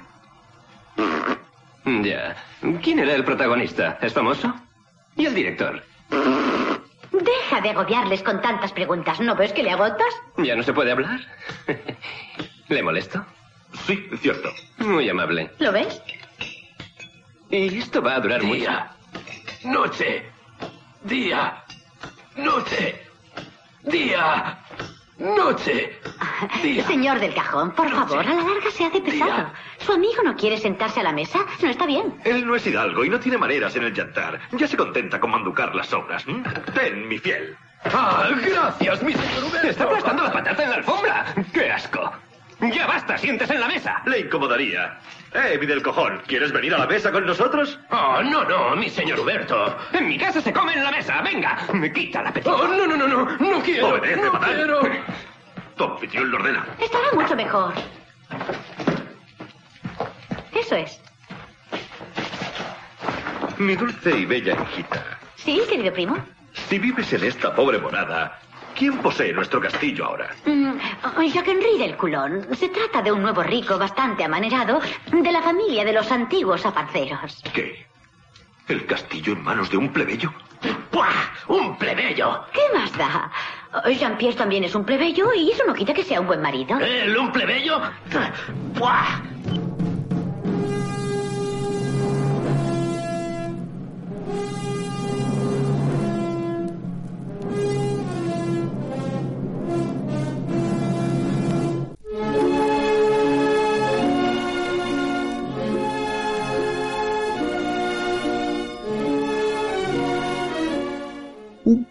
Ya. 1.85 2.35
¿Quién 2.81 2.99
era 2.99 3.13
el 3.13 3.25
protagonista? 3.25 3.97
¿Es 4.01 4.13
famoso? 4.13 4.53
¿Y 5.17 5.25
el 5.25 5.35
director? 5.35 5.83
Deja 7.11 7.61
de 7.61 7.69
agobiarles 7.71 8.23
con 8.23 8.41
tantas 8.41 8.71
preguntas. 8.71 9.19
¿No 9.19 9.35
ves 9.35 9.51
que 9.51 9.63
le 9.63 9.71
agotas? 9.71 10.13
¿Ya 10.37 10.55
no 10.55 10.63
se 10.63 10.73
puede 10.73 10.91
hablar? 10.91 11.19
¿Le 12.69 12.83
molesto? 12.83 13.25
Sí, 13.85 14.07
cierto. 14.21 14.49
Muy 14.77 15.09
amable. 15.09 15.51
¿Lo 15.59 15.71
ves? 15.71 16.01
Y 17.49 17.77
esto 17.79 18.01
va 18.01 18.15
a 18.15 18.19
durar 18.21 18.43
mucho. 18.43 18.59
Día, 18.59 18.91
noche, 19.65 20.25
día, 21.03 21.63
noche, 22.35 23.01
día, 23.83 24.57
noche. 25.17 25.97
Día. 26.63 26.85
Señor 26.87 27.19
del 27.19 27.33
cajón, 27.33 27.71
por 27.71 27.89
favor, 27.89 28.19
a 28.19 28.33
la 28.33 28.43
larga 28.43 28.71
se 28.71 28.85
hace 28.85 29.01
pesado. 29.01 29.51
¿Su 29.79 29.93
amigo 29.93 30.23
no 30.23 30.35
quiere 30.35 30.57
sentarse 30.57 30.99
a 30.99 31.03
la 31.03 31.11
mesa? 31.11 31.39
No 31.61 31.69
está 31.69 31.85
bien. 31.85 32.19
Él 32.23 32.45
no 32.45 32.55
es 32.55 32.65
hidalgo 32.65 33.05
y 33.05 33.09
no 33.09 33.19
tiene 33.19 33.37
maneras 33.37 33.75
en 33.75 33.83
el 33.83 33.93
yantar. 33.93 34.39
Ya 34.51 34.67
se 34.67 34.77
contenta 34.77 35.19
con 35.19 35.31
manducar 35.31 35.75
las 35.75 35.91
obras. 35.93 36.27
¿m? 36.27 36.43
Ten, 36.73 37.07
mi 37.07 37.17
fiel. 37.19 37.55
Ah, 37.85 38.29
gracias, 38.43 39.03
mi 39.03 39.13
señor 39.13 39.43
Huberto. 39.43 39.67
Está 39.67 39.83
aplastando 39.85 40.23
la 40.23 40.31
patata 40.31 40.63
en 40.63 40.69
la 40.69 40.75
alfombra. 40.77 41.25
¡Qué 41.53 41.71
asco! 41.71 42.11
¡Ya 42.59 42.85
basta! 42.87 43.17
¡Siéntese 43.17 43.55
en 43.55 43.61
la 43.61 43.67
mesa! 43.67 44.01
Le 44.05 44.19
incomodaría. 44.19 44.99
Eh, 45.33 45.57
mi 45.59 45.65
del 45.65 45.81
cojón, 45.81 46.21
¿quieres 46.27 46.51
venir 46.51 46.73
a 46.75 46.79
la 46.79 46.87
mesa 46.87 47.09
con 47.11 47.25
nosotros? 47.25 47.79
Oh, 47.89 48.21
no, 48.21 48.43
no, 48.43 48.75
mi 48.75 48.89
señor 48.89 49.19
Huberto. 49.21 49.77
En 49.93 50.07
mi 50.07 50.17
casa 50.17 50.41
se 50.41 50.51
come 50.51 50.73
en 50.73 50.83
la 50.83 50.91
mesa. 50.91 51.21
Venga, 51.21 51.57
me 51.73 51.91
quita 51.93 52.19
el 52.19 52.27
apetito. 52.27 52.53
Oh, 52.53 52.67
no, 52.67 52.85
no, 52.85 52.97
no, 52.97 53.07
no, 53.07 53.37
no 53.37 53.61
quiero. 53.63 53.89
Obedece, 53.89 54.21
no 54.21 54.31
patán. 54.33 54.53
quiero. 54.55 54.81
Tu 55.77 55.83
anfitrión 55.85 56.31
lo 56.31 56.37
ordena. 56.37 56.65
Estará 56.79 57.05
mucho 57.13 57.35
mejor. 57.35 57.73
Eso 60.53 60.75
es. 60.75 61.01
Mi 63.57 63.75
dulce 63.75 64.11
y 64.17 64.25
bella 64.25 64.55
hijita. 64.69 65.01
Sí, 65.35 65.61
querido 65.69 65.93
primo. 65.93 66.17
Si 66.53 66.77
vives 66.77 67.13
en 67.13 67.23
esta 67.23 67.55
pobre 67.55 67.77
morada, 67.79 68.37
¿quién 68.81 68.97
posee 68.97 69.31
nuestro 69.31 69.61
castillo 69.61 70.05
ahora? 70.05 70.31
Mm, 70.43 70.73
Jacques 71.31 71.53
Henri 71.53 71.77
del 71.77 71.95
Coulon. 71.97 72.47
Se 72.55 72.67
trata 72.69 73.03
de 73.03 73.11
un 73.11 73.21
nuevo 73.21 73.43
rico 73.43 73.77
bastante 73.77 74.23
amanerado 74.23 74.81
de 75.11 75.31
la 75.31 75.39
familia 75.43 75.85
de 75.85 75.93
los 75.93 76.11
antiguos 76.11 76.65
aparceros. 76.65 77.43
¿Qué? 77.53 77.85
¿El 78.67 78.87
castillo 78.87 79.33
en 79.33 79.43
manos 79.43 79.69
de 79.69 79.77
un 79.77 79.93
plebeyo? 79.93 80.33
¡Buah! 80.91 81.09
¡Un 81.49 81.77
plebeyo! 81.77 82.43
¿Qué 82.51 82.75
más 82.75 82.91
da? 82.97 83.31
Jean-Pierre 83.85 84.35
también 84.35 84.63
es 84.63 84.73
un 84.73 84.83
plebeyo 84.83 85.31
y 85.31 85.51
eso 85.51 85.63
no 85.67 85.75
quita 85.75 85.93
que 85.93 86.03
sea 86.03 86.19
un 86.19 86.25
buen 86.25 86.41
marido. 86.41 86.79
¿El 86.79 87.15
un 87.15 87.31
plebeyo? 87.31 87.79
¡Buah! 88.79 89.21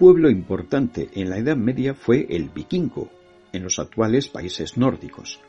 Pueblo 0.00 0.30
importante 0.30 1.10
en 1.12 1.28
la 1.28 1.36
Edad 1.36 1.56
Media 1.56 1.92
fue 1.92 2.26
el 2.30 2.48
vikingo, 2.48 3.10
en 3.52 3.62
los 3.62 3.78
actuales 3.78 4.28
países 4.28 4.78
nórdicos. 4.78 5.40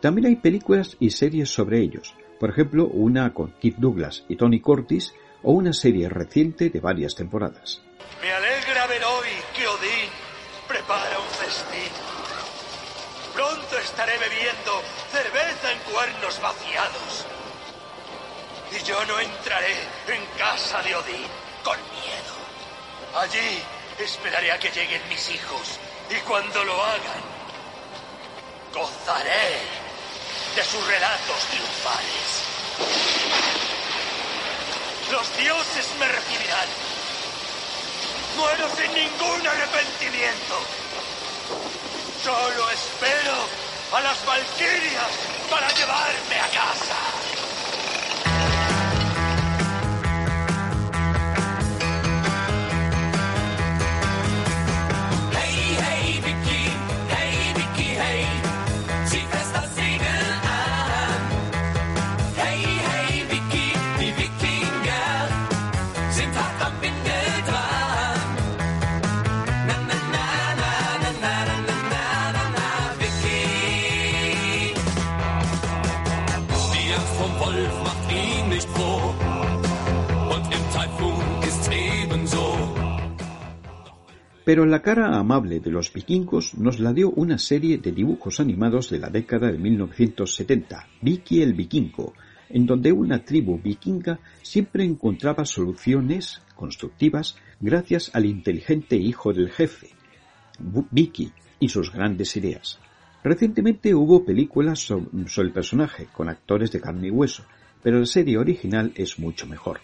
También 0.00 0.28
hay 0.28 0.36
películas 0.36 0.96
y 1.00 1.10
series 1.10 1.52
sobre 1.52 1.80
ellos, 1.80 2.14
por 2.38 2.50
ejemplo 2.50 2.86
una 2.86 3.34
con 3.34 3.50
Keith 3.60 3.78
Douglas 3.78 4.24
y 4.28 4.36
Tony 4.36 4.60
Curtis 4.60 5.12
o 5.42 5.50
una 5.50 5.72
serie 5.72 6.08
reciente 6.08 6.70
de 6.70 6.78
varias 6.78 7.16
temporadas. 7.16 7.82
Me 8.22 8.30
alegra 8.30 8.86
ver 8.86 9.02
hoy 9.02 9.28
que 9.56 9.66
Odín 9.66 10.08
prepara 10.68 11.18
un 11.18 11.26
festín. 11.34 11.90
Pronto 13.34 13.76
estaré 13.82 14.12
bebiendo 14.18 14.70
cerveza 15.10 15.72
en 15.72 15.92
cuernos 15.92 16.40
vaciados. 16.40 17.26
Y 18.70 18.86
yo 18.86 19.04
no 19.06 19.18
entraré 19.18 19.74
en 20.14 20.38
casa 20.38 20.80
de 20.80 20.94
Odín 20.94 21.26
con 21.64 21.76
miedo. 21.90 22.38
Allí 23.18 23.79
esperaré 24.04 24.52
a 24.52 24.58
que 24.58 24.70
lleguen 24.70 25.06
mis 25.08 25.30
hijos 25.30 25.78
y 26.10 26.14
cuando 26.26 26.64
lo 26.64 26.84
hagan, 26.84 27.22
gozaré 28.72 29.58
de 30.56 30.64
sus 30.64 30.86
relatos 30.86 31.44
triunfales. 31.50 32.50
Los 35.10 35.36
dioses 35.36 35.86
me 35.98 36.08
recibirán. 36.08 36.68
Muero 38.36 38.68
sin 38.76 38.94
ningún 38.94 39.46
arrepentimiento. 39.46 40.54
Solo 42.22 42.70
espero 42.70 43.34
a 43.92 44.00
las 44.00 44.24
valquirias 44.24 45.10
para 45.50 45.68
llevarme 45.72 46.40
a 46.40 46.48
casa. 46.48 47.19
Pero 84.50 84.66
la 84.66 84.82
cara 84.82 85.16
amable 85.16 85.60
de 85.60 85.70
los 85.70 85.92
vikingos 85.92 86.54
nos 86.56 86.80
la 86.80 86.92
dio 86.92 87.10
una 87.10 87.38
serie 87.38 87.78
de 87.78 87.92
dibujos 87.92 88.40
animados 88.40 88.90
de 88.90 88.98
la 88.98 89.08
década 89.08 89.46
de 89.52 89.56
1970, 89.58 90.88
Vicky 91.02 91.40
el 91.40 91.54
Vikingo, 91.54 92.14
en 92.48 92.66
donde 92.66 92.90
una 92.90 93.24
tribu 93.24 93.60
vikinga 93.62 94.18
siempre 94.42 94.82
encontraba 94.84 95.44
soluciones 95.44 96.42
constructivas 96.56 97.36
gracias 97.60 98.10
al 98.12 98.26
inteligente 98.26 98.96
hijo 98.96 99.32
del 99.32 99.50
jefe, 99.50 99.90
Vicky, 100.90 101.30
y 101.60 101.68
sus 101.68 101.92
grandes 101.92 102.36
ideas. 102.36 102.80
Recientemente 103.22 103.94
hubo 103.94 104.24
películas 104.24 104.80
so- 104.80 105.06
sobre 105.28 105.46
el 105.46 105.54
personaje 105.54 106.08
con 106.12 106.28
actores 106.28 106.72
de 106.72 106.80
carne 106.80 107.06
y 107.06 107.10
hueso, 107.12 107.44
pero 107.84 108.00
la 108.00 108.06
serie 108.06 108.36
original 108.36 108.90
es 108.96 109.16
mucho 109.20 109.46
mejor. 109.46 109.78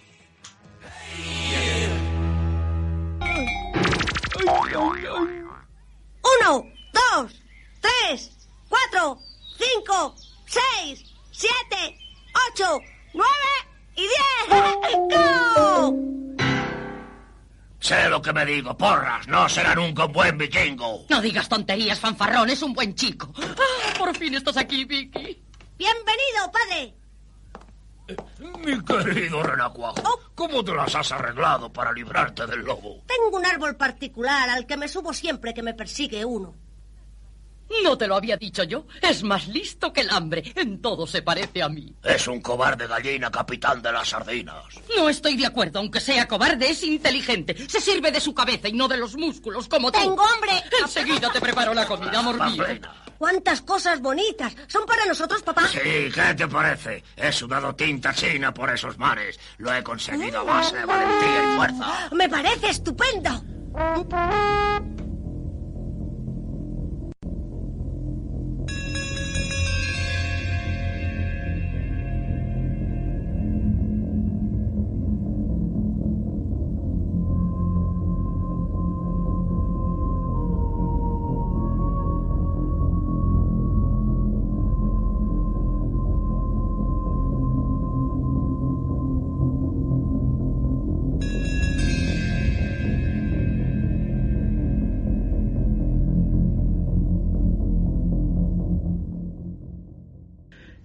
Uno, 6.49 6.64
dos, 6.92 7.32
tres, 7.80 8.30
cuatro, 8.68 9.18
cinco, 9.59 10.14
seis, 10.47 11.05
siete, 11.32 11.99
ocho, 12.53 12.78
nueve 13.14 13.32
y 13.97 14.03
diez. 14.03 15.55
¡Go! 15.57 15.94
Sé 17.80 18.09
lo 18.09 18.22
que 18.22 18.32
me 18.32 18.47
digo, 18.47 18.76
porras. 18.76 19.26
No 19.26 19.49
será 19.49 19.74
nunca 19.74 20.05
un 20.05 20.12
buen 20.12 20.38
vikingo. 20.38 21.05
No 21.09 21.20
digas 21.20 21.49
tonterías, 21.49 21.99
fanfarrón, 21.99 22.49
es 22.49 22.62
un 22.62 22.72
buen 22.72 22.94
chico. 22.94 23.32
Ah, 23.36 23.94
por 23.99 24.16
fin 24.16 24.34
estás 24.34 24.57
aquí, 24.57 24.84
Vicky. 24.84 25.42
Bienvenido, 25.76 26.53
padre. 26.53 26.94
Mi 28.64 28.80
querido 28.84 29.42
renacuajo, 29.42 29.96
Oh. 30.04 30.20
¿cómo 30.34 30.64
te 30.64 30.72
las 30.74 30.94
has 30.94 31.11
arreglado 31.12 31.72
para 31.72 31.92
librarte 31.92 32.46
del 32.46 32.61
lobo? 32.61 33.02
Tengo 33.07 33.36
un 33.36 33.44
árbol 33.46 33.76
particular 33.76 34.48
al 34.50 34.66
que 34.66 34.76
me 34.76 34.86
subo 34.88 35.12
siempre 35.12 35.52
que 35.54 35.62
me 35.62 35.74
persigue 35.74 36.24
uno. 36.24 36.54
No 37.82 37.98
te 37.98 38.07
lo 38.07 38.14
había 38.14 38.36
dicho 38.36 38.62
yo. 38.62 38.86
Es 39.02 39.24
más 39.24 39.48
listo 39.48 39.92
que 39.92 40.02
el 40.02 40.11
hambre. 40.11 40.52
En 40.54 40.80
todo 40.80 41.04
se 41.04 41.22
parece 41.22 41.64
a 41.64 41.68
mí. 41.68 41.92
Es 42.04 42.28
un 42.28 42.40
cobarde 42.40 42.86
gallina, 42.86 43.28
capitán 43.28 43.82
de 43.82 43.90
las 43.90 44.09
sardinas. 44.11 44.62
No 44.96 45.09
estoy 45.09 45.36
de 45.36 45.46
acuerdo, 45.46 45.80
aunque 45.80 45.98
sea 45.98 46.28
cobarde, 46.28 46.70
es 46.70 46.84
inteligente. 46.84 47.57
Se 47.68 47.80
sirve 47.80 48.12
de 48.12 48.20
su 48.20 48.32
cabeza 48.32 48.68
y 48.68 48.72
no 48.72 48.86
de 48.86 48.98
los 48.98 49.16
músculos 49.16 49.66
como 49.66 49.90
tú. 49.90 49.98
¡Tengo 49.98 50.22
hambre! 50.24 50.62
Enseguida 50.80 51.32
te 51.32 51.40
preparo 51.40 51.74
la 51.74 51.86
comida, 51.86 52.20
amor 52.20 52.40
mío. 52.52 52.64
¡Cuántas 53.18 53.62
cosas 53.62 54.00
bonitas! 54.00 54.54
¿Son 54.66 54.84
para 54.86 55.04
nosotros, 55.06 55.42
papá? 55.42 55.66
Sí, 55.68 56.10
¿qué 56.14 56.34
te 56.36 56.46
parece? 56.48 57.02
He 57.16 57.32
sudado 57.32 57.74
tinta 57.74 58.12
china 58.12 58.52
por 58.52 58.70
esos 58.70 58.98
mares. 58.98 59.38
Lo 59.58 59.74
he 59.74 59.82
conseguido 59.82 60.40
a 60.40 60.44
base 60.44 60.76
de 60.76 60.84
valentía 60.84 61.42
y 61.42 61.56
fuerza. 61.56 62.08
Me 62.12 62.28
parece 62.28 62.70
estupendo. 62.70 63.42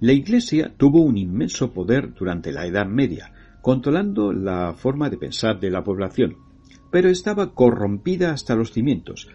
La 0.02 0.14
Iglesia 0.14 0.74
tuvo 0.76 1.02
un 1.02 1.16
inmenso 1.16 1.72
poder 1.72 2.16
durante 2.16 2.52
la 2.52 2.66
Edad 2.66 2.88
Media, 2.88 3.32
controlando 3.62 4.34
la 4.34 4.74
forma 4.74 5.12
de 5.12 5.18
pensar 5.18 5.60
de 5.60 5.70
la 5.70 5.84
población, 5.84 6.38
pero 6.90 7.08
estaba 7.08 7.54
corrompida 7.54 8.32
hasta 8.32 8.56
los 8.56 8.72
cimientos, 8.72 9.28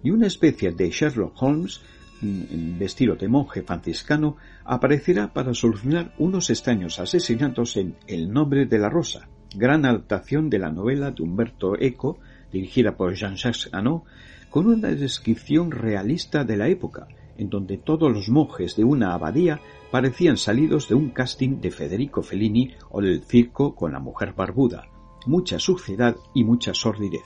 y 0.00 0.12
una 0.12 0.28
especie 0.28 0.70
de 0.70 0.90
Sherlock 0.90 1.42
Holmes, 1.42 1.80
mm, 2.20 2.78
de 2.78 2.84
estilo 2.84 3.16
de 3.16 3.26
monje 3.26 3.62
franciscano, 3.62 4.36
aparecerá 4.64 5.32
para 5.32 5.54
solucionar 5.54 6.14
unos 6.18 6.50
extraños 6.50 7.00
asesinatos 7.00 7.76
en 7.76 7.96
El 8.06 8.32
nombre 8.32 8.66
de 8.66 8.78
la 8.78 8.90
rosa, 8.90 9.28
gran 9.56 9.84
adaptación 9.84 10.48
de 10.48 10.60
la 10.60 10.70
novela 10.70 11.10
de 11.10 11.20
Humberto 11.20 11.74
Eco, 11.76 12.20
dirigida 12.52 12.96
por 12.96 13.12
Jean-Jacques 13.12 13.70
Hano, 13.72 14.04
con 14.50 14.68
una 14.68 14.90
descripción 14.90 15.72
realista 15.72 16.44
de 16.44 16.56
la 16.56 16.68
época, 16.68 17.08
en 17.36 17.50
donde 17.50 17.78
todos 17.78 18.12
los 18.12 18.28
monjes 18.28 18.76
de 18.76 18.84
una 18.84 19.14
abadía 19.14 19.60
parecían 19.90 20.36
salidos 20.36 20.88
de 20.88 20.94
un 20.94 21.10
casting 21.10 21.60
de 21.60 21.70
Federico 21.70 22.22
Fellini 22.22 22.72
o 22.90 23.00
del 23.00 23.22
circo 23.22 23.74
con 23.74 23.92
la 23.92 23.98
mujer 23.98 24.32
barbuda, 24.34 24.88
mucha 25.26 25.58
suciedad 25.58 26.16
y 26.34 26.44
mucha 26.44 26.74
sordidez. 26.74 27.24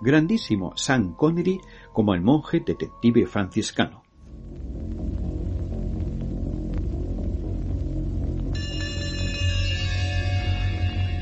Grandísimo 0.00 0.72
Sam 0.76 1.14
Connery 1.16 1.60
como 1.92 2.14
el 2.14 2.20
monje 2.20 2.60
detective 2.60 3.26
franciscano. 3.26 4.02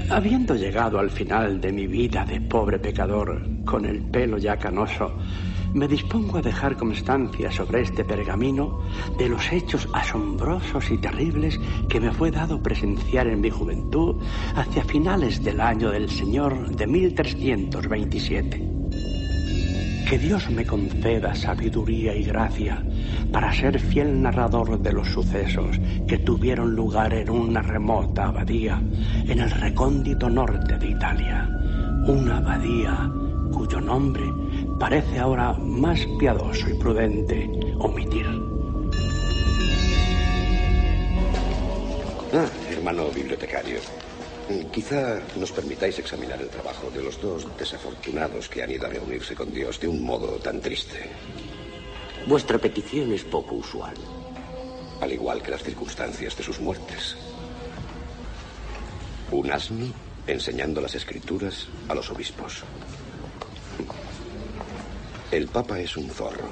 Habiendo 0.09 0.55
llegado 0.55 1.01
al 1.01 1.11
final 1.11 1.61
de 1.61 1.73
mi 1.73 1.87
vida 1.89 2.25
de 2.25 2.41
pobre 2.41 2.79
pecador, 2.79 3.43
con 3.65 3.85
el 3.85 4.03
pelo 4.03 4.39
ya 4.39 4.57
canoso, 4.57 5.13
me 5.77 5.87
dispongo 5.87 6.39
a 6.39 6.43
dejar 6.43 6.75
constancia 6.79 7.53
sobre 7.53 7.83
este 7.83 8.03
pergamino 8.03 8.81
de 9.19 9.29
los 9.29 9.53
hechos 9.53 9.87
asombrosos 9.93 10.91
y 10.91 10.97
terribles 10.97 11.61
que 11.91 12.01
me 12.01 12.13
fue 12.13 12.31
dado 12.31 12.63
presenciar 12.63 13.27
en 13.27 13.43
mi 13.43 13.51
juventud 13.51 14.17
hacia 14.55 14.85
finales 14.85 15.45
del 15.45 15.61
año 15.61 15.91
del 15.91 16.09
Señor 16.09 16.75
de 16.75 16.87
1327. 16.87 18.71
Que 20.09 20.19
Dios 20.19 20.49
me 20.51 20.65
conceda 20.65 21.35
sabiduría 21.35 22.17
y 22.17 22.23
gracia 22.25 22.83
para 23.31 23.53
ser 23.53 23.79
fiel 23.79 24.23
narrador 24.23 24.81
de 24.81 24.93
los 24.95 25.09
sucesos 25.09 25.79
que 26.09 26.17
tuvieron 26.17 26.75
lugar 26.75 27.13
en 27.13 27.29
una 27.29 27.61
remota 27.61 28.27
abadía 28.27 28.81
en 29.27 29.41
el 29.41 29.51
recóndito 29.51 30.31
norte 30.31 30.79
de 30.79 30.91
Italia. 30.91 31.51
Una 32.07 32.39
abadía 32.39 33.13
cuyo 33.53 33.81
nombre 33.81 34.25
parece 34.79 35.19
ahora 35.19 35.53
más 35.55 36.01
piadoso 36.19 36.69
y 36.69 36.75
prudente 36.75 37.49
omitir. 37.79 38.27
Ah, 42.33 42.47
hermano 42.71 43.09
bibliotecario. 43.11 43.79
mm, 44.51 44.71
Quizá 44.71 45.21
nos 45.37 45.53
permitáis 45.53 45.99
examinar 45.99 46.41
el 46.41 46.49
trabajo 46.49 46.91
de 46.91 47.03
los 47.03 47.21
dos 47.21 47.47
desafortunados 47.59 48.49
que 48.49 48.63
han 48.63 48.71
ido 48.71 48.87
a 48.87 48.91
reunirse 48.91 49.35
con 49.35 49.53
Dios 49.53 49.81
de 49.81 49.89
un 49.89 50.03
modo 50.05 50.37
tan 50.39 50.61
triste. 50.61 51.09
Vuestra 52.27 52.59
petición 52.59 53.13
es 53.13 53.25
poco 53.25 53.55
usual. 53.57 53.95
Al 55.01 55.13
igual 55.13 55.43
que 55.43 55.51
las 55.53 55.63
circunstancias 55.63 56.37
de 56.37 56.43
sus 56.43 56.61
muertes. 56.61 57.17
Un 59.31 59.51
asno 59.51 59.87
enseñando 60.27 60.81
las 60.81 60.95
escrituras 60.95 61.69
a 61.89 61.95
los 61.95 62.11
obispos. 62.11 62.65
El 65.37 65.49
papa 65.49 65.79
es 65.79 65.95
un 65.99 66.09
zorro. 66.09 66.49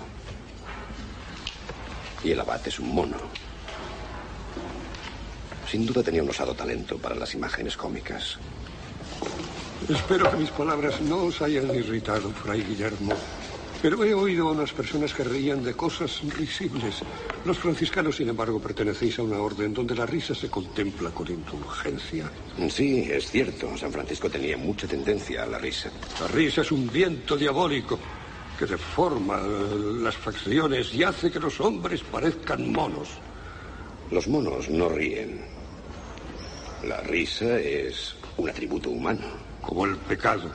Y 2.23 2.33
el 2.33 2.41
abad 2.41 2.61
es 2.69 2.79
un 2.79 2.95
mono. 2.95 3.17
Sin 5.67 5.87
duda 5.87 6.03
tenía 6.03 6.23
un 6.23 6.29
osado 6.29 6.53
talento 6.53 6.99
para 6.99 7.15
las 7.15 7.33
imágenes 7.33 7.79
cómicas. 7.79 8.37
Espero 9.89 10.31
que 10.31 10.37
mis 10.37 10.51
palabras 10.51 11.01
no 11.01 11.25
os 11.25 11.41
hayan 11.41 11.75
irritado, 11.75 12.29
Fray 12.31 12.63
Guillermo. 12.63 13.15
Pero 13.81 14.05
he 14.05 14.13
oído 14.13 14.49
a 14.49 14.53
unas 14.53 14.73
personas 14.75 15.15
que 15.15 15.25
reían 15.25 15.65
de 15.65 15.73
cosas 15.73 16.21
risibles. 16.37 16.97
Los 17.47 17.57
franciscanos, 17.57 18.17
sin 18.17 18.29
embargo, 18.29 18.61
pertenecéis 18.61 19.19
a 19.19 19.23
una 19.23 19.39
orden 19.39 19.73
donde 19.73 19.95
la 19.95 20.05
risa 20.05 20.35
se 20.35 20.51
contempla 20.51 21.09
con 21.09 21.29
indulgencia. 21.29 22.31
Sí, 22.69 23.09
es 23.11 23.31
cierto. 23.31 23.79
San 23.79 23.93
Francisco 23.93 24.29
tenía 24.29 24.59
mucha 24.59 24.87
tendencia 24.87 25.45
a 25.45 25.47
la 25.47 25.57
risa. 25.57 25.91
La 26.21 26.29
risa 26.29 26.61
es 26.61 26.71
un 26.71 26.87
viento 26.93 27.35
diabólico 27.35 27.99
que 28.59 28.67
deforma 28.67 29.41
las 29.41 30.17
facciones 30.17 30.95
y 30.95 31.03
hace 31.03 31.31
que 31.31 31.41
los 31.41 31.61
hombres 31.61 32.03
parezcan 32.03 32.71
monos. 32.73 33.09
Los 34.11 34.29
monos 34.29 34.69
no 34.69 34.89
ríen. 34.89 35.41
La 36.87 37.01
risa 37.01 37.59
es 37.59 38.15
un 38.37 38.49
atributo 38.49 38.91
humano. 38.91 39.27
Como 39.61 39.87
el 39.87 39.97
pecado. 39.97 40.51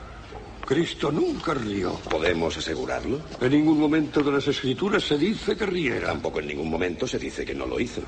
Cristo 0.66 1.12
nunca 1.12 1.54
rió. 1.54 1.94
¿Podemos 2.10 2.56
asegurarlo? 2.56 3.20
En 3.42 3.52
ningún 3.52 3.80
momento 3.80 4.22
de 4.22 4.32
las 4.32 4.48
escrituras 4.48 5.04
se 5.04 5.18
dice 5.18 5.58
que 5.58 5.66
riera. 5.66 6.08
Tampoco 6.08 6.40
en 6.40 6.48
ningún 6.48 6.70
momento 6.70 7.08
se 7.08 7.18
dice 7.18 7.44
que 7.44 7.56
no 7.56 7.66
lo 7.66 7.80
hizo. 7.80 8.02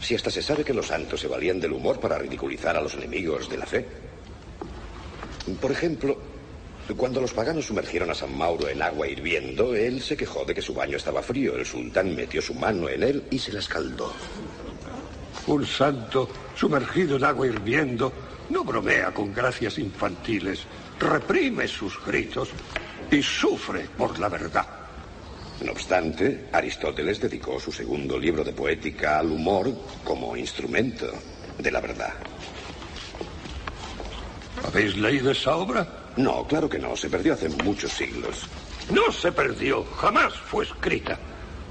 Si 0.00 0.16
hasta 0.16 0.30
se 0.30 0.42
sabe 0.42 0.64
que 0.64 0.74
los 0.74 0.88
santos 0.88 1.20
se 1.20 1.28
valían 1.28 1.60
del 1.60 1.72
humor 1.72 2.00
para 2.00 2.18
ridiculizar 2.18 2.76
a 2.76 2.80
los 2.80 2.94
enemigos 2.94 3.48
de 3.48 3.56
la 3.56 3.66
fe. 3.66 3.86
Por 5.60 5.70
ejemplo, 5.70 6.18
cuando 6.96 7.20
los 7.20 7.32
paganos 7.32 7.66
sumergieron 7.66 8.10
a 8.10 8.14
San 8.14 8.36
Mauro 8.36 8.68
en 8.68 8.82
agua 8.82 9.08
hirviendo, 9.08 9.74
él 9.74 10.02
se 10.02 10.16
quejó 10.16 10.44
de 10.44 10.54
que 10.54 10.62
su 10.62 10.74
baño 10.74 10.96
estaba 10.96 11.22
frío. 11.22 11.56
El 11.56 11.64
sultán 11.64 12.14
metió 12.14 12.42
su 12.42 12.54
mano 12.54 12.88
en 12.88 13.02
él 13.02 13.24
y 13.30 13.38
se 13.38 13.52
la 13.52 13.60
escaldó. 13.60 14.12
Un 15.46 15.66
santo 15.66 16.28
sumergido 16.56 17.16
en 17.16 17.24
agua 17.24 17.46
hirviendo 17.46 18.12
no 18.50 18.64
bromea 18.64 19.12
con 19.12 19.32
gracias 19.32 19.78
infantiles, 19.78 20.64
reprime 20.98 21.66
sus 21.66 22.04
gritos 22.04 22.50
y 23.10 23.22
sufre 23.22 23.86
por 23.96 24.18
la 24.18 24.28
verdad. 24.28 24.66
No 25.64 25.72
obstante, 25.72 26.48
Aristóteles 26.52 27.20
dedicó 27.20 27.58
su 27.60 27.70
segundo 27.70 28.18
libro 28.18 28.42
de 28.42 28.52
poética 28.52 29.18
al 29.18 29.30
humor 29.30 29.72
como 30.02 30.36
instrumento 30.36 31.06
de 31.58 31.70
la 31.70 31.80
verdad. 31.80 32.14
¿Habéis 34.64 34.96
leído 34.96 35.30
esa 35.30 35.56
obra? 35.56 36.01
No, 36.16 36.46
claro 36.46 36.68
que 36.68 36.78
no. 36.78 36.96
Se 36.96 37.08
perdió 37.08 37.34
hace 37.34 37.48
muchos 37.48 37.92
siglos. 37.92 38.46
No 38.90 39.10
se 39.12 39.32
perdió, 39.32 39.84
jamás 39.96 40.34
fue 40.34 40.64
escrita. 40.64 41.18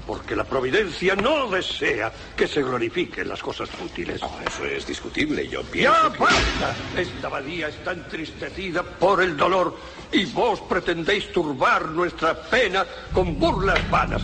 Porque 0.06 0.34
la 0.34 0.42
providencia 0.42 1.14
no 1.14 1.48
desea 1.48 2.12
que 2.36 2.48
se 2.48 2.60
glorifiquen 2.60 3.28
las 3.28 3.40
cosas 3.40 3.70
fútiles. 3.70 4.20
eso 4.44 4.64
es 4.64 4.84
discutible. 4.84 5.46
Yo 5.46 5.62
pienso. 5.62 5.92
¡Ya 5.92 6.12
que- 6.12 6.18
basta! 6.18 6.76
Esta 6.96 7.28
abadía 7.28 7.68
está 7.68 7.92
entristecida 7.92 8.82
por 8.82 9.22
el 9.22 9.36
dolor 9.36 9.76
y 10.10 10.24
vos 10.26 10.60
pretendéis 10.62 11.30
turbar 11.32 11.86
nuestra 11.90 12.34
pena 12.42 12.84
con 13.12 13.38
burlas 13.38 13.88
vanas. 13.90 14.22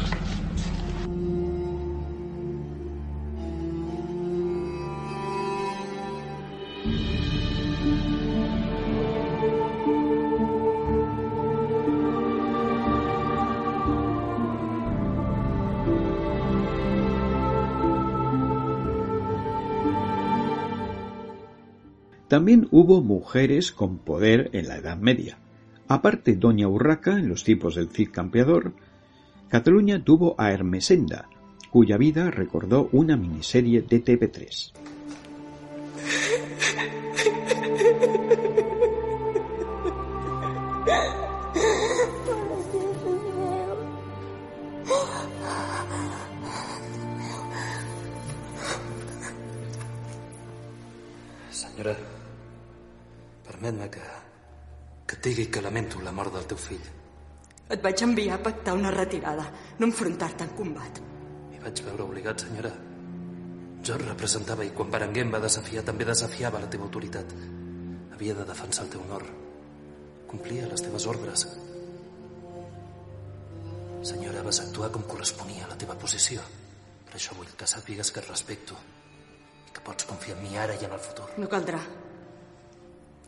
También 22.38 22.68
hubo 22.70 23.02
mujeres 23.02 23.72
con 23.72 23.98
poder 23.98 24.50
en 24.52 24.68
la 24.68 24.76
Edad 24.76 24.96
Media. 24.96 25.38
Aparte 25.88 26.36
Doña 26.36 26.68
Urraca 26.68 27.18
en 27.18 27.28
los 27.28 27.42
tiempos 27.42 27.74
del 27.74 27.88
Cid 27.88 28.10
Campeador, 28.12 28.74
Cataluña 29.48 30.04
tuvo 30.04 30.36
a 30.38 30.52
Hermesenda, 30.52 31.28
cuya 31.72 31.96
vida 31.96 32.30
recordó 32.30 32.90
una 32.92 33.16
miniserie 33.16 33.82
de 33.82 34.04
TV3. 34.04 34.72
Lamento 55.78 56.00
la 56.02 56.12
mort 56.12 56.32
del 56.34 56.46
teu 56.46 56.58
fill. 56.58 56.86
Et 57.70 57.82
vaig 57.82 58.02
enviar 58.02 58.38
a 58.38 58.42
pactar 58.42 58.74
una 58.74 58.90
retirada, 58.90 59.44
no 59.78 59.86
enfrontar-te 59.86 60.44
en 60.44 60.54
combat. 60.56 60.98
M'hi 61.50 61.60
vaig 61.62 61.82
veure 61.86 62.02
obligat, 62.02 62.42
senyora. 62.42 62.72
Jo 63.84 63.94
et 63.94 64.02
representava 64.02 64.64
i 64.66 64.72
quan 64.74 64.90
Berenguer 64.90 65.22
em 65.26 65.30
va 65.30 65.40
desafiar 65.44 65.84
també 65.86 66.04
desafiava 66.08 66.62
la 66.62 66.70
teva 66.72 66.88
autoritat. 66.88 67.34
Havia 68.16 68.34
de 68.34 68.48
defensar 68.48 68.86
el 68.86 68.90
teu 68.90 69.04
honor. 69.04 69.26
Complia 70.26 70.66
les 70.66 70.82
teves 70.82 71.06
ordres. 71.06 71.46
Senyora, 74.02 74.42
vas 74.42 74.60
actuar 74.64 74.90
com 74.90 75.06
corresponia 75.06 75.66
a 75.66 75.70
la 75.74 75.78
teva 75.78 75.94
posició. 75.94 76.42
Per 77.06 77.16
això 77.20 77.38
vull 77.38 77.54
que 77.54 77.70
sàpigues 77.70 78.10
que 78.10 78.24
et 78.24 78.28
respecto 78.28 78.74
i 79.68 79.72
que 79.76 79.84
pots 79.84 80.10
confiar 80.10 80.36
en 80.38 80.42
mi 80.42 80.58
ara 80.58 80.74
i 80.74 80.84
en 80.88 80.98
el 80.98 81.06
futur. 81.06 81.30
No 81.38 81.46
caldrà. 81.46 81.84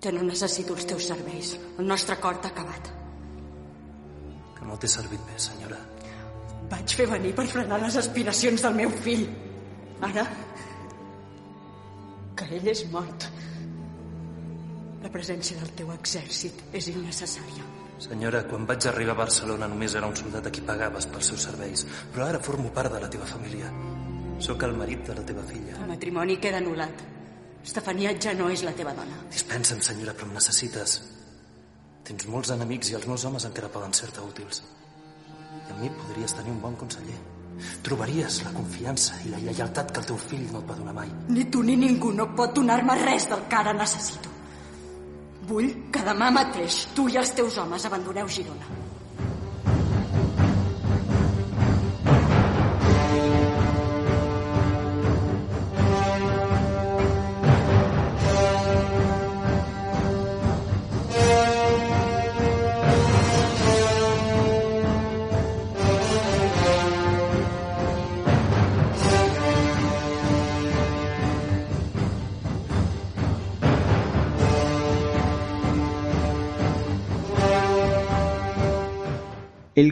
Ja 0.00 0.12
no 0.16 0.22
necessito 0.24 0.76
els 0.76 0.86
teus 0.88 1.08
serveis. 1.10 1.56
El 1.78 1.88
nostre 1.88 2.16
acord 2.16 2.44
ha 2.46 2.52
acabat. 2.54 2.90
Que 4.56 4.68
no 4.68 4.78
t'he 4.80 4.88
servit 4.88 5.20
bé, 5.28 5.36
senyora. 5.36 5.80
Vaig 6.70 6.94
fer 6.96 7.06
venir 7.10 7.34
per 7.36 7.46
frenar 7.50 7.80
les 7.82 7.98
aspiracions 8.00 8.64
del 8.64 8.78
meu 8.78 8.94
fill. 9.04 9.26
Ara, 10.08 10.24
que 12.38 12.48
ell 12.56 12.70
és 12.72 12.86
mort, 12.92 13.26
la 15.02 15.12
presència 15.12 15.60
del 15.60 15.74
teu 15.76 15.92
exèrcit 15.92 16.64
és 16.76 16.88
innecessària. 16.92 17.68
Senyora, 18.00 18.46
quan 18.48 18.64
vaig 18.68 18.86
arribar 18.88 19.12
a 19.12 19.20
Barcelona 19.26 19.68
només 19.68 19.94
era 19.98 20.08
un 20.08 20.16
soldat 20.16 20.48
a 20.48 20.52
qui 20.54 20.64
pagaves 20.64 21.08
pels 21.12 21.32
seus 21.34 21.44
serveis, 21.50 21.84
però 22.14 22.30
ara 22.30 22.40
formo 22.40 22.72
part 22.72 22.94
de 22.94 23.00
la 23.02 23.12
teva 23.12 23.28
família. 23.28 23.68
Sóc 24.40 24.64
el 24.64 24.72
marit 24.72 25.04
de 25.10 25.16
la 25.18 25.24
teva 25.28 25.44
filla. 25.44 25.76
El 25.76 25.90
matrimoni 25.92 26.40
queda 26.40 26.62
anul·lat. 26.64 27.09
Estefania 27.64 28.12
ja 28.18 28.32
no 28.34 28.48
és 28.50 28.62
la 28.64 28.72
teva 28.76 28.94
dona. 28.96 29.18
Dispensa'm, 29.32 29.82
senyora, 29.84 30.14
però 30.16 30.28
em 30.28 30.36
necessites. 30.38 31.00
Tens 32.06 32.26
molts 32.32 32.52
enemics 32.54 32.90
i 32.90 32.96
els 32.98 33.06
meus 33.10 33.24
homes 33.28 33.44
encara 33.48 33.68
poden 33.72 33.92
ser-te 33.94 34.24
útils. 34.24 34.62
I 35.68 35.72
amb 35.74 35.82
mi 35.82 35.90
podries 36.00 36.34
tenir 36.38 36.54
un 36.54 36.60
bon 36.62 36.78
conseller. 36.80 37.18
Trobaries 37.84 38.40
la 38.46 38.52
confiança 38.54 39.18
i 39.26 39.32
la 39.32 39.40
lleialtat 39.42 39.92
que 39.92 40.00
el 40.00 40.08
teu 40.08 40.18
fill 40.20 40.46
no 40.48 40.62
et 40.62 40.70
va 40.70 40.78
donar 40.78 40.94
mai. 40.96 41.10
Ni 41.28 41.44
tu 41.52 41.62
ni 41.66 41.76
ningú 41.76 42.12
no 42.16 42.30
pot 42.36 42.54
donar-me 42.56 42.96
res 43.02 43.28
del 43.28 43.44
que 43.50 43.58
ara 43.58 43.74
necessito. 43.76 44.32
Vull 45.50 45.68
que 45.92 46.04
demà 46.06 46.30
mateix 46.32 46.86
tu 46.96 47.08
i 47.10 47.18
els 47.20 47.34
teus 47.36 47.58
homes 47.60 47.84
abandoneu 47.84 48.28
Girona. 48.28 48.80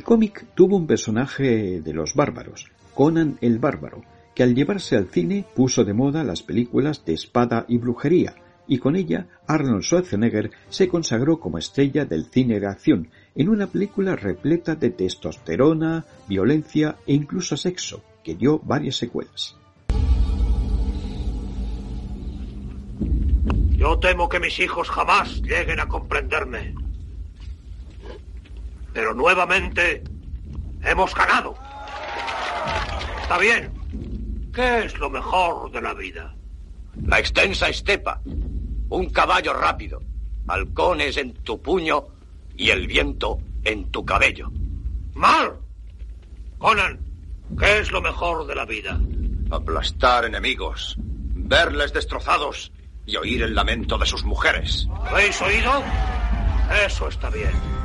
Cómic 0.09 0.47
tuvo 0.55 0.79
un 0.79 0.87
personaje 0.87 1.83
de 1.83 1.93
los 1.93 2.15
bárbaros, 2.15 2.71
Conan 2.95 3.37
el 3.43 3.59
Bárbaro, 3.59 4.05
que 4.35 4.43
al 4.43 4.55
llevarse 4.55 4.97
al 4.97 5.11
cine 5.11 5.45
puso 5.55 5.85
de 5.85 5.93
moda 5.93 6.25
las 6.25 6.43
películas 6.43 7.05
de 7.05 7.13
espada 7.13 7.67
y 7.69 7.77
brujería, 7.77 8.35
y 8.67 8.79
con 8.79 8.97
ella 8.97 9.27
Arnold 9.47 9.83
Schwarzenegger 9.83 10.51
se 10.71 10.89
consagró 10.89 11.39
como 11.39 11.59
estrella 11.59 12.07
del 12.07 12.25
cine 12.25 12.59
de 12.59 12.69
acción, 12.69 13.11
en 13.35 13.51
una 13.51 13.67
película 13.67 14.17
repleta 14.17 14.77
de 14.77 14.89
testosterona, 14.89 16.07
violencia 16.27 16.97
e 17.07 17.13
incluso 17.13 17.59
sexo, 17.59 18.03
que 18.25 18.35
dio 18.35 18.61
varias 18.61 18.97
secuelas. 18.97 19.59
Yo 23.77 23.99
temo 23.99 24.27
que 24.27 24.41
mis 24.41 24.59
hijos 24.59 24.89
jamás 24.89 25.43
lleguen 25.43 25.81
a 25.81 25.87
comprenderme. 25.87 26.88
Pero 28.93 29.15
nuevamente 29.15 30.03
hemos 30.83 31.15
ganado. 31.15 31.55
Está 33.23 33.39
bien. 33.39 33.73
¿Qué 34.53 34.85
es 34.85 34.99
lo 34.99 35.11
mejor 35.11 35.71
de 35.71 35.81
la 35.81 35.95
vida? 35.95 36.35
La 37.07 37.19
extensa 37.19 37.69
estepa, 37.69 38.21
un 38.89 39.11
caballo 39.11 39.55
rápido, 39.55 40.01
halcones 40.49 41.17
en 41.17 41.33
tu 41.35 41.61
puño 41.63 42.07
y 42.57 42.71
el 42.71 42.87
viento 42.87 43.39
en 43.65 43.91
tu 43.91 44.05
cabello. 44.05 44.51
¡Mal! 45.15 45.59
Conan, 46.59 46.99
¿qué 47.59 47.79
es 47.79 47.93
lo 47.93 48.01
mejor 48.01 48.47
de 48.47 48.55
la 48.55 48.65
vida? 48.65 48.99
Aplastar 49.51 50.25
enemigos, 50.25 50.97
verles 50.99 51.93
destrozados 51.93 52.73
y 53.07 53.17
oír 53.17 53.43
el 53.43 53.55
lamento 53.55 53.97
de 53.97 54.07
sus 54.07 54.25
mujeres. 54.25 54.89
¿Habéis 55.05 55.41
oído? 55.41 55.83
Eso 56.85 57.09
está 57.09 57.31
bien. 57.31 57.78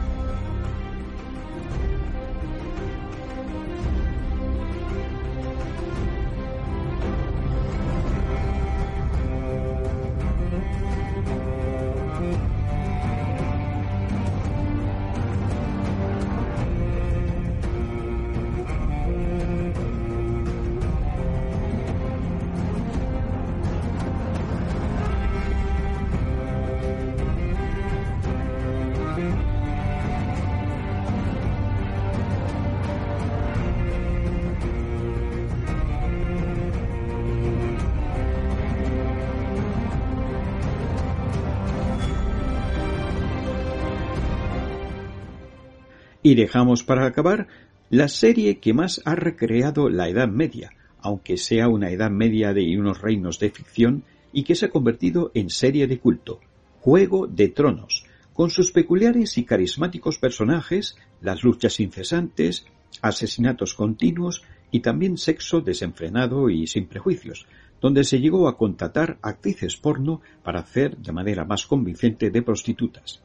Y 46.24 46.36
dejamos 46.36 46.84
para 46.84 47.06
acabar 47.06 47.48
la 47.90 48.08
serie 48.08 48.60
que 48.60 48.74
más 48.74 49.02
ha 49.04 49.14
recreado 49.14 49.90
la 49.90 50.08
Edad 50.08 50.30
Media, 50.30 50.72
aunque 51.00 51.36
sea 51.38 51.68
una 51.68 51.92
Edad 51.92 52.10
Media 52.10 52.54
de 52.54 52.78
unos 52.78 53.02
reinos 53.02 53.40
de 53.40 53.52
ficción 53.52 54.04
y 54.32 54.44
que 54.44 54.56
se 54.56 54.68
ha 54.68 54.70
convertido 54.70 55.32
en 55.34 55.50
serie 55.50 55.86
de 55.86 56.00
culto, 56.00 56.40
Juego 56.80 57.28
de 57.28 57.50
Tronos, 57.50 58.06
con 58.34 58.50
sus 58.50 58.72
peculiares 58.72 59.38
y 59.38 59.44
carismáticos 59.44 60.18
personajes, 60.18 60.96
las 61.22 61.44
luchas 61.44 61.80
incesantes, 61.82 62.66
asesinatos 63.02 63.74
continuos 63.74 64.44
y 64.72 64.80
también 64.80 65.18
sexo 65.18 65.62
desenfrenado 65.62 66.50
y 66.50 66.68
sin 66.68 66.88
prejuicios, 66.88 67.46
donde 67.82 68.06
se 68.06 68.20
llegó 68.20 68.48
a 68.48 68.58
contratar 68.58 69.20
actrices 69.22 69.76
porno 69.76 70.22
para 70.42 70.62
hacer 70.62 70.98
de 70.98 71.12
manera 71.12 71.44
más 71.44 71.68
convincente 71.68 72.32
de 72.32 72.42
prostitutas. 72.42 73.22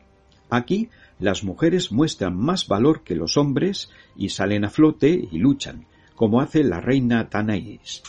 Aquí 0.50 0.90
las 1.18 1.44
mujeres 1.44 1.92
muestran 1.92 2.36
más 2.36 2.68
valor 2.68 3.02
que 3.02 3.14
los 3.14 3.36
hombres 3.36 3.90
y 4.16 4.30
salen 4.30 4.64
a 4.64 4.70
flote 4.70 5.28
y 5.30 5.38
luchan, 5.38 5.86
como 6.14 6.40
hace 6.40 6.64
la 6.64 6.80
reina 6.80 7.28
Tanais. 7.28 8.02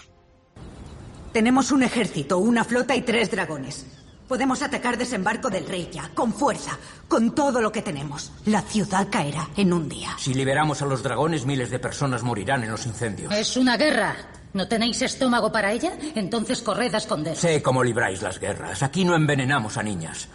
Tenemos 1.34 1.72
un 1.72 1.84
ejército, 1.84 2.40
una 2.40 2.64
flota 2.64 2.96
y 2.96 3.02
tres 3.02 3.30
dragones. 3.30 3.86
Podemos 4.28 4.62
atacar 4.62 4.96
desembarco 4.98 5.50
del 5.50 5.66
rey 5.66 5.90
ya, 5.92 6.12
con 6.14 6.34
fuerza, 6.34 6.78
con 7.08 7.34
todo 7.34 7.62
lo 7.62 7.72
que 7.72 7.82
tenemos. 7.82 8.32
La 8.46 8.62
ciudad 8.62 9.08
caerá 9.10 9.50
en 9.58 9.74
un 9.74 9.90
día. 9.90 10.16
Si 10.20 10.36
liberamos 10.36 10.84
a 10.84 10.86
los 10.86 11.02
dragones, 11.02 11.48
miles 11.48 11.72
de 11.72 11.80
personas 11.80 12.22
morirán 12.22 12.64
en 12.64 12.70
los 12.70 12.86
incendios. 12.86 13.34
Es 13.34 13.58
una 13.58 13.76
guerra. 13.76 14.16
¿No 14.54 14.68
tenéis 14.68 15.02
estómago 15.02 15.52
para 15.52 15.72
ella? 15.72 15.94
Entonces 16.16 16.62
corred 16.62 16.94
a 16.94 16.98
esconder. 16.98 17.36
Sé 17.36 17.62
cómo 17.62 17.84
libráis 17.84 18.22
las 18.22 18.40
guerras. 18.40 18.84
Aquí 18.84 19.04
no 19.04 19.16
envenenamos 19.16 19.78
a 19.78 19.84
niñas. 19.84 20.28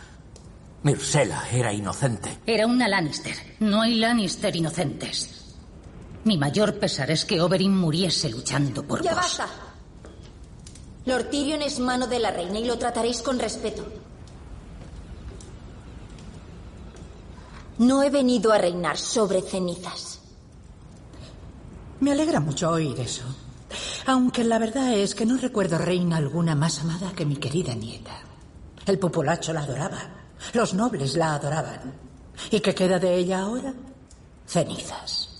Mirsela 0.84 1.48
era 1.50 1.72
inocente. 1.72 2.38
Era 2.46 2.66
una 2.66 2.86
Lannister. 2.88 3.34
No 3.60 3.80
hay 3.82 3.94
Lannister 3.96 4.54
inocentes. 4.54 5.54
Mi 6.24 6.36
mayor 6.38 6.78
pesar 6.78 7.10
es 7.10 7.24
que 7.24 7.40
Oberyn 7.40 7.76
muriese 7.76 8.28
luchando 8.30 8.82
por 8.84 9.02
Ya 9.02 9.10
vos. 9.14 9.20
basta. 9.20 9.48
Lord 11.06 11.30
Tyrion 11.30 11.62
es 11.62 11.78
mano 11.80 12.06
de 12.06 12.18
la 12.18 12.30
reina 12.30 12.58
y 12.58 12.64
lo 12.66 12.78
trataréis 12.78 13.20
con 13.22 13.38
respeto. 13.38 13.86
No 17.78 18.02
he 18.02 18.10
venido 18.10 18.52
a 18.52 18.58
reinar 18.58 18.96
sobre 18.96 19.42
cenizas. 19.42 20.20
Me 22.00 22.12
alegra 22.12 22.40
mucho 22.40 22.70
oír 22.70 22.98
eso. 23.00 23.24
Aunque 24.06 24.44
la 24.44 24.58
verdad 24.58 24.92
es 24.92 25.14
que 25.14 25.26
no 25.26 25.36
recuerdo 25.38 25.78
reina 25.78 26.16
alguna 26.18 26.54
más 26.54 26.80
amada 26.80 27.12
que 27.14 27.24
mi 27.24 27.36
querida 27.36 27.74
nieta. 27.74 28.12
El 28.86 28.98
populacho 28.98 29.52
la 29.54 29.62
adoraba. 29.62 30.23
Los 30.52 30.74
nobles 30.74 31.16
la 31.16 31.34
adoraban. 31.34 31.94
¿Y 32.50 32.60
qué 32.60 32.74
queda 32.74 32.98
de 32.98 33.14
ella 33.14 33.40
ahora? 33.40 33.72
Cenizas. 34.46 35.30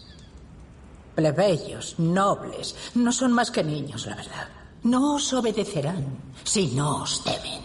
Plebeyos, 1.15 1.99
nobles, 1.99 2.75
no 2.95 3.13
son 3.13 3.33
más 3.33 3.51
que 3.51 3.63
niños, 3.63 4.07
la 4.07 4.17
verdad. 4.17 4.49
No 4.83 5.15
os 5.15 5.33
obedecerán 5.33 6.05
si 6.43 6.69
no 6.69 7.03
os 7.03 7.23
temen. 7.23 7.63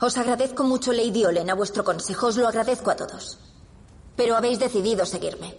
Os 0.00 0.18
agradezco 0.18 0.64
mucho, 0.64 0.92
Lady 0.92 1.24
Olen, 1.24 1.50
a 1.50 1.54
vuestro 1.54 1.84
consejo. 1.84 2.26
Os 2.26 2.36
lo 2.36 2.48
agradezco 2.48 2.90
a 2.90 2.96
todos. 2.96 3.38
Pero 4.16 4.36
habéis 4.36 4.58
decidido 4.58 5.06
seguirme. 5.06 5.54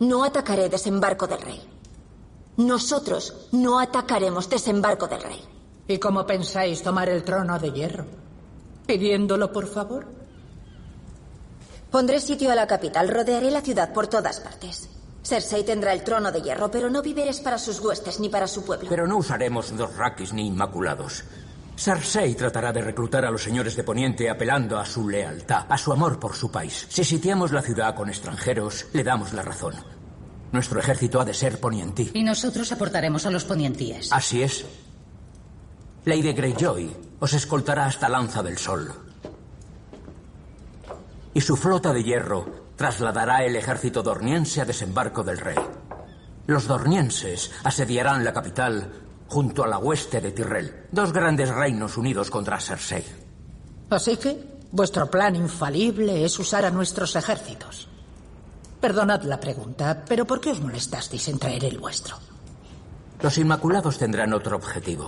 No 0.00 0.24
atacaré 0.24 0.68
desembarco 0.68 1.26
del 1.26 1.40
rey. 1.40 1.60
Nosotros 2.58 3.48
no 3.52 3.78
atacaremos 3.78 4.50
desembarco 4.50 5.06
del 5.08 5.22
rey. 5.22 5.42
¿Y 5.88 5.98
cómo 5.98 6.26
pensáis 6.26 6.82
tomar 6.82 7.08
el 7.08 7.24
trono 7.24 7.58
de 7.58 7.72
hierro? 7.72 8.04
¿Pidiéndolo 8.90 9.52
por 9.52 9.68
favor? 9.68 10.04
Pondré 11.92 12.18
sitio 12.18 12.50
a 12.50 12.56
la 12.56 12.66
capital, 12.66 13.06
rodearé 13.06 13.48
la 13.48 13.60
ciudad 13.60 13.92
por 13.92 14.08
todas 14.08 14.40
partes. 14.40 14.90
Cersei 15.22 15.62
tendrá 15.62 15.92
el 15.92 16.02
trono 16.02 16.32
de 16.32 16.42
hierro, 16.42 16.72
pero 16.72 16.90
no 16.90 17.00
víveres 17.00 17.38
para 17.38 17.56
sus 17.56 17.78
huestes 17.78 18.18
ni 18.18 18.28
para 18.28 18.48
su 18.48 18.64
pueblo. 18.64 18.88
Pero 18.88 19.06
no 19.06 19.18
usaremos 19.18 19.76
dos 19.76 19.96
raquis 19.96 20.32
ni 20.32 20.48
inmaculados. 20.48 21.22
Cersei 21.76 22.34
tratará 22.34 22.72
de 22.72 22.82
reclutar 22.82 23.24
a 23.24 23.30
los 23.30 23.44
señores 23.44 23.76
de 23.76 23.84
Poniente 23.84 24.28
apelando 24.28 24.76
a 24.76 24.84
su 24.84 25.08
lealtad, 25.08 25.66
a 25.68 25.78
su 25.78 25.92
amor 25.92 26.18
por 26.18 26.34
su 26.34 26.50
país. 26.50 26.88
Si 26.88 27.04
sitiamos 27.04 27.52
la 27.52 27.62
ciudad 27.62 27.94
con 27.94 28.08
extranjeros, 28.08 28.86
le 28.92 29.04
damos 29.04 29.32
la 29.32 29.42
razón. 29.42 29.74
Nuestro 30.50 30.80
ejército 30.80 31.20
ha 31.20 31.24
de 31.24 31.34
ser 31.34 31.60
ponientí. 31.60 32.10
Y 32.12 32.24
nosotros 32.24 32.72
aportaremos 32.72 33.24
a 33.24 33.30
los 33.30 33.44
ponientíes. 33.44 34.12
Así 34.12 34.42
es. 34.42 34.64
Lady 36.04 36.32
Greyjoy 36.32 37.09
os 37.20 37.32
escoltará 37.32 37.86
hasta 37.86 38.08
Lanza 38.08 38.42
del 38.42 38.58
Sol. 38.58 38.90
Y 41.34 41.40
su 41.40 41.56
flota 41.56 41.92
de 41.92 42.02
hierro 42.02 42.72
trasladará 42.76 43.44
el 43.44 43.54
ejército 43.56 44.02
dorniense 44.02 44.60
a 44.60 44.64
desembarco 44.64 45.22
del 45.22 45.38
rey. 45.38 45.58
Los 46.46 46.66
dornienses 46.66 47.52
asediarán 47.62 48.24
la 48.24 48.32
capital 48.32 48.90
junto 49.28 49.62
a 49.62 49.68
la 49.68 49.78
hueste 49.78 50.20
de 50.20 50.32
Tyrrell, 50.32 50.86
dos 50.90 51.12
grandes 51.12 51.50
reinos 51.50 51.96
unidos 51.96 52.30
contra 52.30 52.58
Cersei. 52.58 53.04
Así 53.90 54.16
que 54.16 54.58
vuestro 54.72 55.08
plan 55.08 55.36
infalible 55.36 56.24
es 56.24 56.38
usar 56.38 56.64
a 56.64 56.70
nuestros 56.70 57.14
ejércitos. 57.14 57.86
Perdonad 58.80 59.22
la 59.24 59.38
pregunta, 59.38 60.04
pero 60.08 60.24
¿por 60.24 60.40
qué 60.40 60.50
os 60.50 60.60
molestasteis 60.60 61.28
en 61.28 61.38
traer 61.38 61.64
el 61.64 61.78
vuestro? 61.78 62.16
Los 63.20 63.36
Inmaculados 63.36 63.98
tendrán 63.98 64.32
otro 64.32 64.56
objetivo. 64.56 65.06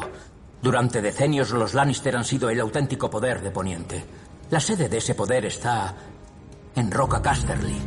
Durante 0.62 1.02
decenios 1.02 1.50
los 1.50 1.74
Lannister 1.74 2.14
han 2.16 2.24
sido 2.24 2.48
el 2.48 2.60
auténtico 2.60 3.10
poder 3.10 3.42
de 3.42 3.50
Poniente. 3.50 4.04
La 4.50 4.60
sede 4.60 4.88
de 4.88 4.98
ese 4.98 5.16
poder 5.16 5.44
está 5.44 5.92
en 6.76 6.90
Roca 6.92 7.20
Casterly. 7.20 7.80